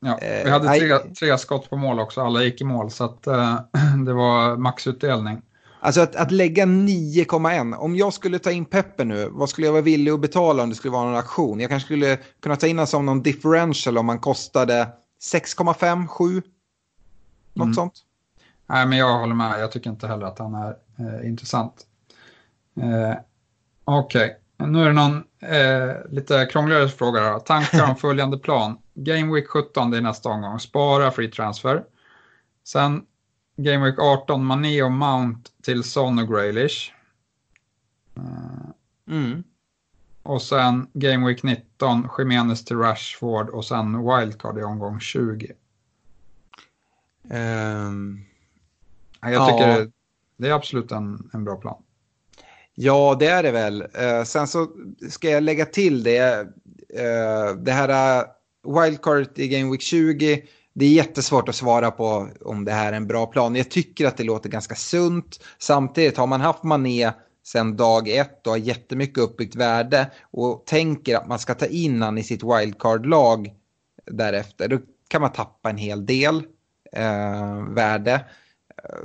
[0.04, 3.28] Ja, vi hade tre, tre skott på mål också, alla gick i mål så att,
[3.28, 3.60] uh,
[4.06, 5.42] det var maxutdelning.
[5.80, 9.72] Alltså att, att lägga 9,1, om jag skulle ta in Peppe nu, vad skulle jag
[9.72, 11.60] vara villig att betala om det skulle vara någon aktion?
[11.60, 14.88] Jag kanske skulle kunna ta in honom som någon differential om man kostade
[15.34, 16.42] 6,5, 7,
[17.54, 17.74] något mm.
[17.74, 17.94] sånt.
[18.70, 21.74] Nej, men jag håller med, jag tycker inte heller att han är eh, intressant.
[22.82, 23.18] Eh,
[23.86, 24.68] Okej, okay.
[24.68, 27.30] Nu är det någon eh, lite krångligare fråga.
[27.34, 27.40] Då.
[27.40, 28.78] Tankar om följande plan.
[28.94, 30.60] Game Week 17, det är nästa omgång.
[30.60, 31.84] Spara free transfer.
[32.64, 33.06] Sen
[33.56, 36.92] Game Week 18, Mané och Mount till Son och Graylish.
[38.16, 39.44] Eh, mm.
[40.24, 45.52] Och sen Game Week 19, Jimenez till Rashford och sen Wildcard i omgång 20.
[47.24, 48.26] Um, ehm,
[49.22, 49.86] jag tycker ja.
[50.38, 51.84] det, är absolut en, en bra plan.
[52.76, 53.82] Ja, det är det väl.
[53.82, 54.68] Uh, sen så
[55.10, 56.42] ska jag lägga till det.
[56.42, 58.26] Uh, det här
[58.64, 60.44] wildcard i Game Week 20.
[60.74, 63.56] Det är jättesvårt att svara på om det här är en bra plan.
[63.56, 65.44] Jag tycker att det låter ganska sunt.
[65.58, 67.12] Samtidigt har man haft Mané
[67.46, 72.02] sen dag ett och har jättemycket uppbyggt värde och tänker att man ska ta in
[72.02, 73.54] han i sitt wildcard-lag
[74.06, 74.68] därefter.
[74.68, 76.44] Då kan man tappa en hel del
[76.92, 78.26] eh, värde.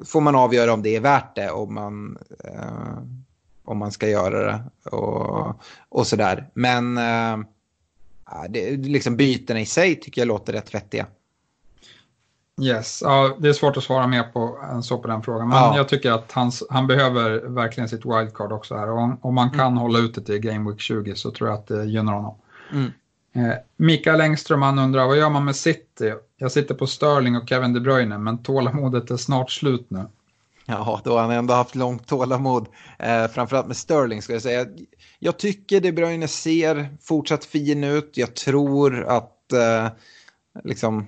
[0.05, 1.51] Får man avgöra om det är värt det.
[1.51, 2.99] Om man eh,
[3.69, 6.51] om man ska göra det och, och sådär.
[6.55, 7.49] Men eh,
[8.49, 11.07] det, liksom bytena i sig tycker jag låter rätt vettiga.
[12.61, 15.49] Yes, ja, det är svårt att svara mer på än så på den frågan.
[15.49, 15.77] Men ja.
[15.77, 18.91] jag tycker att hans, han behöver verkligen sitt wildcard också här.
[18.91, 19.77] Och om, om man kan mm.
[19.77, 22.35] hålla ut det till Game Week 20 så tror jag att det gynnar honom.
[22.73, 22.93] Mm.
[23.33, 26.15] Eh, Mikael Engström han undrar, vad gör man med City?
[26.37, 30.07] Jag sitter på Sterling och Kevin De Bruyne, men tålamodet är snart slut nu.
[30.71, 32.69] Ja, då har han ändå haft långt tålamod.
[32.99, 34.67] Eh, framförallt med Sterling ska jag säga.
[35.19, 38.13] Jag tycker De Bruyne ser fortsatt fin ut.
[38.15, 39.89] Jag tror att eh,
[40.65, 41.07] liksom,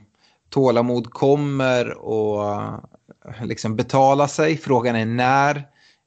[0.51, 2.79] tålamod kommer och eh,
[3.45, 4.57] liksom betala sig.
[4.57, 5.57] Frågan är när.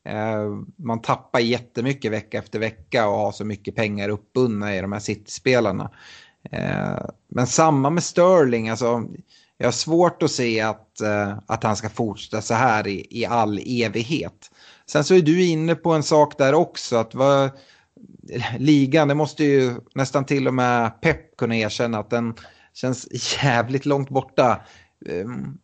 [0.05, 4.91] Eh, man tappar jättemycket vecka efter vecka och har så mycket pengar uppbundna i de
[4.91, 5.91] här City-spelarna.
[6.51, 8.69] Eh, men samma med Sterling.
[8.69, 9.03] Alltså,
[9.57, 13.25] jag har svårt att se att, eh, att han ska fortsätta så här i, i
[13.25, 14.51] all evighet.
[14.85, 16.95] Sen så är du inne på en sak där också.
[16.95, 17.49] att vad,
[18.57, 22.33] Ligan, det måste ju nästan till och med Pep kunna erkänna att den
[22.73, 23.07] känns
[23.43, 24.61] jävligt långt borta.
[25.09, 25.57] Um,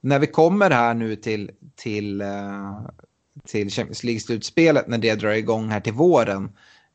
[0.00, 2.86] när vi kommer här nu till, till, uh,
[3.46, 6.52] till Champions League-slutspelet, när det drar igång här till våren,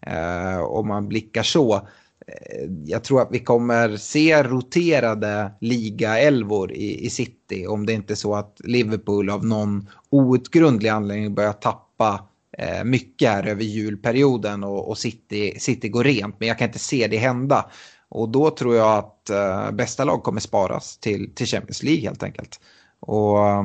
[0.07, 1.87] uh, och man blickar så,
[2.27, 8.13] Eh, jag tror att vi kommer se roterade ligaelvor i, i City om det inte
[8.13, 12.27] är så att Liverpool av någon outgrundlig anledning börjar tappa
[12.57, 16.35] eh, mycket här över julperioden och, och City, City går rent.
[16.39, 17.69] Men jag kan inte se det hända.
[18.09, 22.23] Och då tror jag att eh, bästa lag kommer sparas till, till Champions League helt
[22.23, 22.59] enkelt.
[22.99, 23.63] Och eh,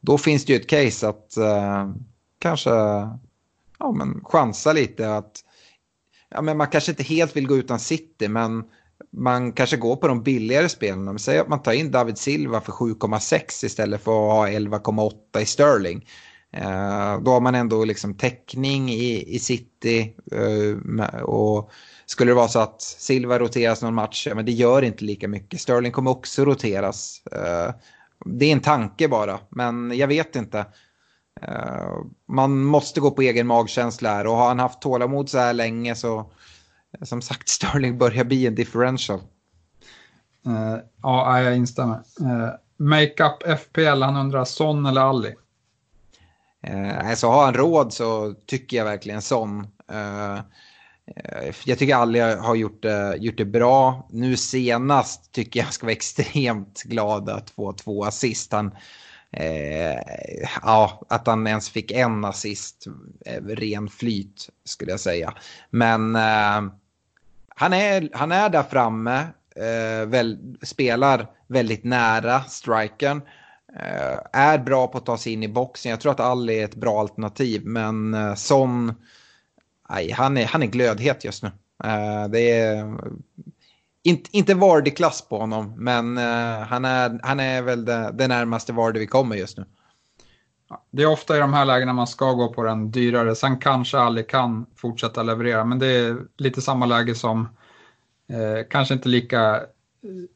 [0.00, 1.90] då finns det ju ett case att eh,
[2.38, 2.70] kanske
[3.78, 5.44] ja, men chansa lite att
[6.30, 8.64] ja, men man kanske inte helt vill gå utan City, men
[9.12, 11.18] man kanske går på de billigare spelarna.
[11.18, 15.46] Säg att man tar in David Silva för 7,6 istället för att ha 11,8 i
[15.46, 16.06] Sterling.
[16.52, 20.14] Eh, då har man ändå liksom täckning i, i City.
[20.32, 21.70] Eh, och
[22.06, 25.28] skulle det vara så att Silva roteras någon match, ja, men det gör inte lika
[25.28, 25.60] mycket.
[25.60, 27.22] Sterling kommer också roteras.
[27.32, 27.74] Eh,
[28.24, 30.66] det är en tanke bara, men jag vet inte.
[31.42, 35.52] Uh, man måste gå på egen magkänsla här och har han haft tålamod så här
[35.52, 36.30] länge så
[37.02, 39.20] som sagt Sterling börjar bli en differential.
[40.46, 41.96] Uh, ja, jag instämmer.
[42.20, 45.34] Uh, Makeup FPL, han undrar Son eller Ali?
[46.68, 49.66] Uh, alltså har han råd så tycker jag verkligen Son.
[49.92, 50.40] Uh,
[51.64, 54.08] jag tycker Ali har gjort det, gjort det bra.
[54.10, 58.52] Nu senast tycker jag ska vara extremt glad att få två assist.
[58.52, 58.70] Han,
[59.32, 60.00] eh,
[60.62, 62.86] ja, att han ens fick en assist,
[63.26, 65.34] eh, ren flyt skulle jag säga.
[65.70, 66.72] Men eh,
[67.48, 69.26] han, är, han är där framme,
[69.56, 73.22] eh, väl, spelar väldigt nära strikern.
[73.76, 75.90] Eh, är bra på att ta sig in i boxen.
[75.90, 78.94] Jag tror att Ali är ett bra alternativ, men eh, som
[80.12, 81.50] han, är, han är glödhet just nu.
[81.84, 82.98] Eh, det är
[84.08, 88.72] inte, inte Vardy-klass på honom, men uh, han, är, han är väl det, det närmaste
[88.72, 89.64] Vardy vi kommer just nu.
[90.90, 93.34] Det är ofta i de här lägena man ska gå på den dyrare.
[93.34, 97.48] Sen kanske aldrig kan fortsätta leverera, men det är lite samma läge som
[98.28, 99.60] eh, kanske inte lika,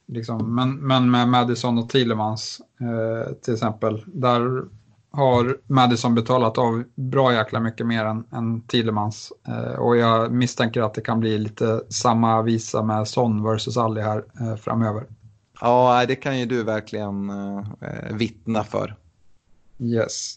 [0.08, 4.04] liksom, men, men med Madison och Thielemans eh, till exempel.
[4.06, 4.64] Där
[5.12, 9.32] har Madison betalat av bra jäkla mycket mer än, än Thielemans.
[9.48, 14.00] Eh, och jag misstänker att det kan bli lite samma visa med Son versus Ali
[14.00, 15.04] här eh, framöver.
[15.60, 18.96] Ja, det kan ju du verkligen eh, vittna för.
[19.78, 20.34] Yes.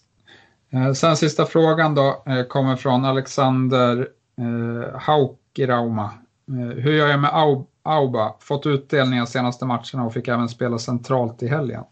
[0.70, 4.08] Eh, sen sista frågan då eh, kommer från Alexander
[4.38, 6.06] eh, Haukirauma.
[6.50, 8.34] Eh, hur gör jag med Au Auba?
[8.40, 11.84] Fått utdelning de senaste matcherna och fick även spela centralt i helgen.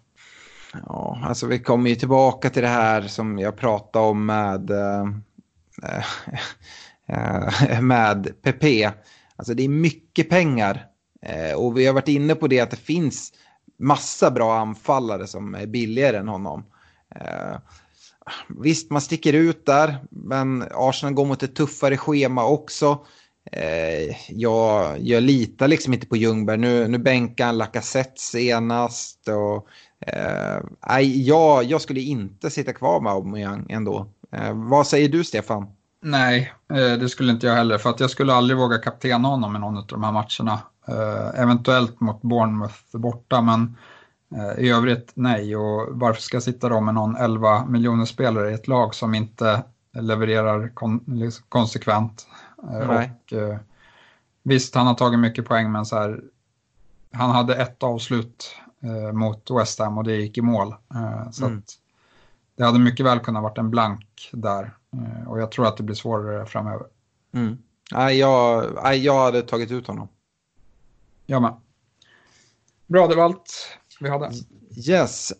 [0.74, 5.08] Ja, alltså vi kommer ju tillbaka till det här som jag pratade om med, äh,
[7.08, 8.92] äh, med PP.
[9.36, 10.86] Alltså det är mycket pengar
[11.22, 13.34] äh, och vi har varit inne på det att det finns
[13.80, 16.66] massa bra anfallare som är billigare än honom.
[17.16, 17.58] Eh,
[18.48, 23.06] visst, man sticker ut där, men Arsenal går mot ett tuffare schema också.
[24.28, 26.58] Jag, jag litar liksom inte på Ljungberg.
[26.58, 29.28] Nu, nu bänkar han Lacazette senast.
[29.28, 29.68] Och
[30.08, 34.08] Eh, jag, jag skulle inte sitta kvar med Aubameyang ändå.
[34.32, 35.68] Eh, vad säger du Stefan?
[36.02, 37.78] Nej, eh, det skulle inte jag heller.
[37.78, 40.60] För att jag skulle aldrig våga kaptena honom i någon av de här matcherna.
[40.88, 43.78] Eh, eventuellt mot Bournemouth borta, men
[44.36, 45.56] eh, i övrigt nej.
[45.56, 49.16] Och varför ska jag sitta då med någon 11 miljoner spelare i ett lag som
[49.16, 49.64] inte
[50.00, 52.28] levererar kon liksom konsekvent?
[52.72, 53.40] Eh, och,
[54.44, 56.22] visst, han har tagit mycket poäng, men så här,
[57.14, 58.56] han hade ett avslut
[59.14, 60.76] mot West Ham och det gick i mål.
[60.96, 61.62] Eh, så mm.
[62.56, 65.84] det hade mycket väl kunnat varit en blank där eh, och jag tror att det
[65.84, 66.88] blir svårare framöver.
[67.34, 67.58] Mm.
[67.92, 70.08] Nej, jag, jag hade tagit ut honom.
[71.26, 71.54] Jag med.
[72.88, 74.32] Bra, det var allt vi hade.
[74.88, 75.34] Yes,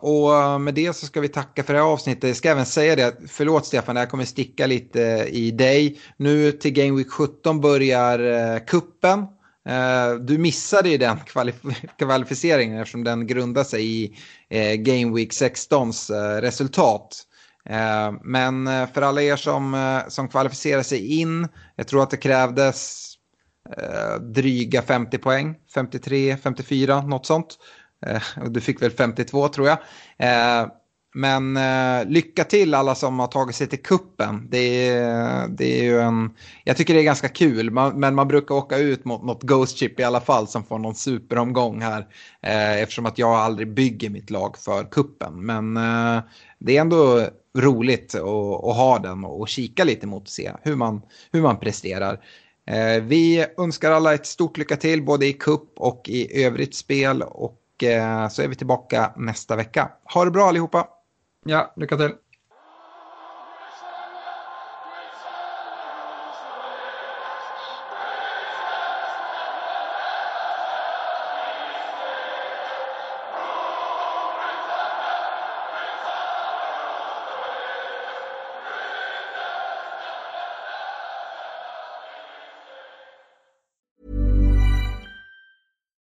[0.00, 2.24] och med det så ska vi tacka för det här avsnittet.
[2.24, 5.00] Jag ska även säga det, förlåt Stefan, det här kommer sticka lite
[5.30, 6.00] i dig.
[6.16, 9.26] Nu till Game Week 17 börjar kuppen.
[9.68, 11.18] Eh, du missade ju den
[11.98, 14.16] kvalificeringen eftersom den grundar sig i
[14.50, 17.22] eh, Game Week 16s eh, resultat.
[17.68, 23.06] Eh, men för alla er som, som kvalificerar sig in, jag tror att det krävdes
[24.20, 27.58] dryga 50 poäng, 53, 54, något sånt.
[28.46, 29.78] Du fick väl 52 tror jag.
[31.14, 34.48] Men eh, lycka till alla som har tagit sig till kuppen.
[34.50, 36.30] Det är, det är ju en,
[36.64, 39.76] jag tycker det är ganska kul, man, men man brukar åka ut mot något Ghost
[39.78, 42.06] Chip i alla fall som får någon superomgång här.
[42.42, 45.46] Eh, eftersom att jag aldrig bygger mitt lag för kuppen.
[45.46, 46.22] Men eh,
[46.58, 47.28] det är ändå
[47.58, 51.42] roligt att, att ha den och, och kika lite mot och se hur man, hur
[51.42, 52.20] man presterar.
[52.66, 57.22] Eh, vi önskar alla ett stort lycka till både i kupp och i övrigt spel.
[57.22, 59.90] Och eh, så är vi tillbaka nästa vecka.
[60.14, 60.86] Ha det bra allihopa!
[61.46, 62.10] Ja, lycka till.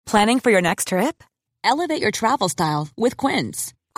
[0.05, 1.23] Planning for your next trip?
[1.63, 3.75] Elevate your travel style with Quince.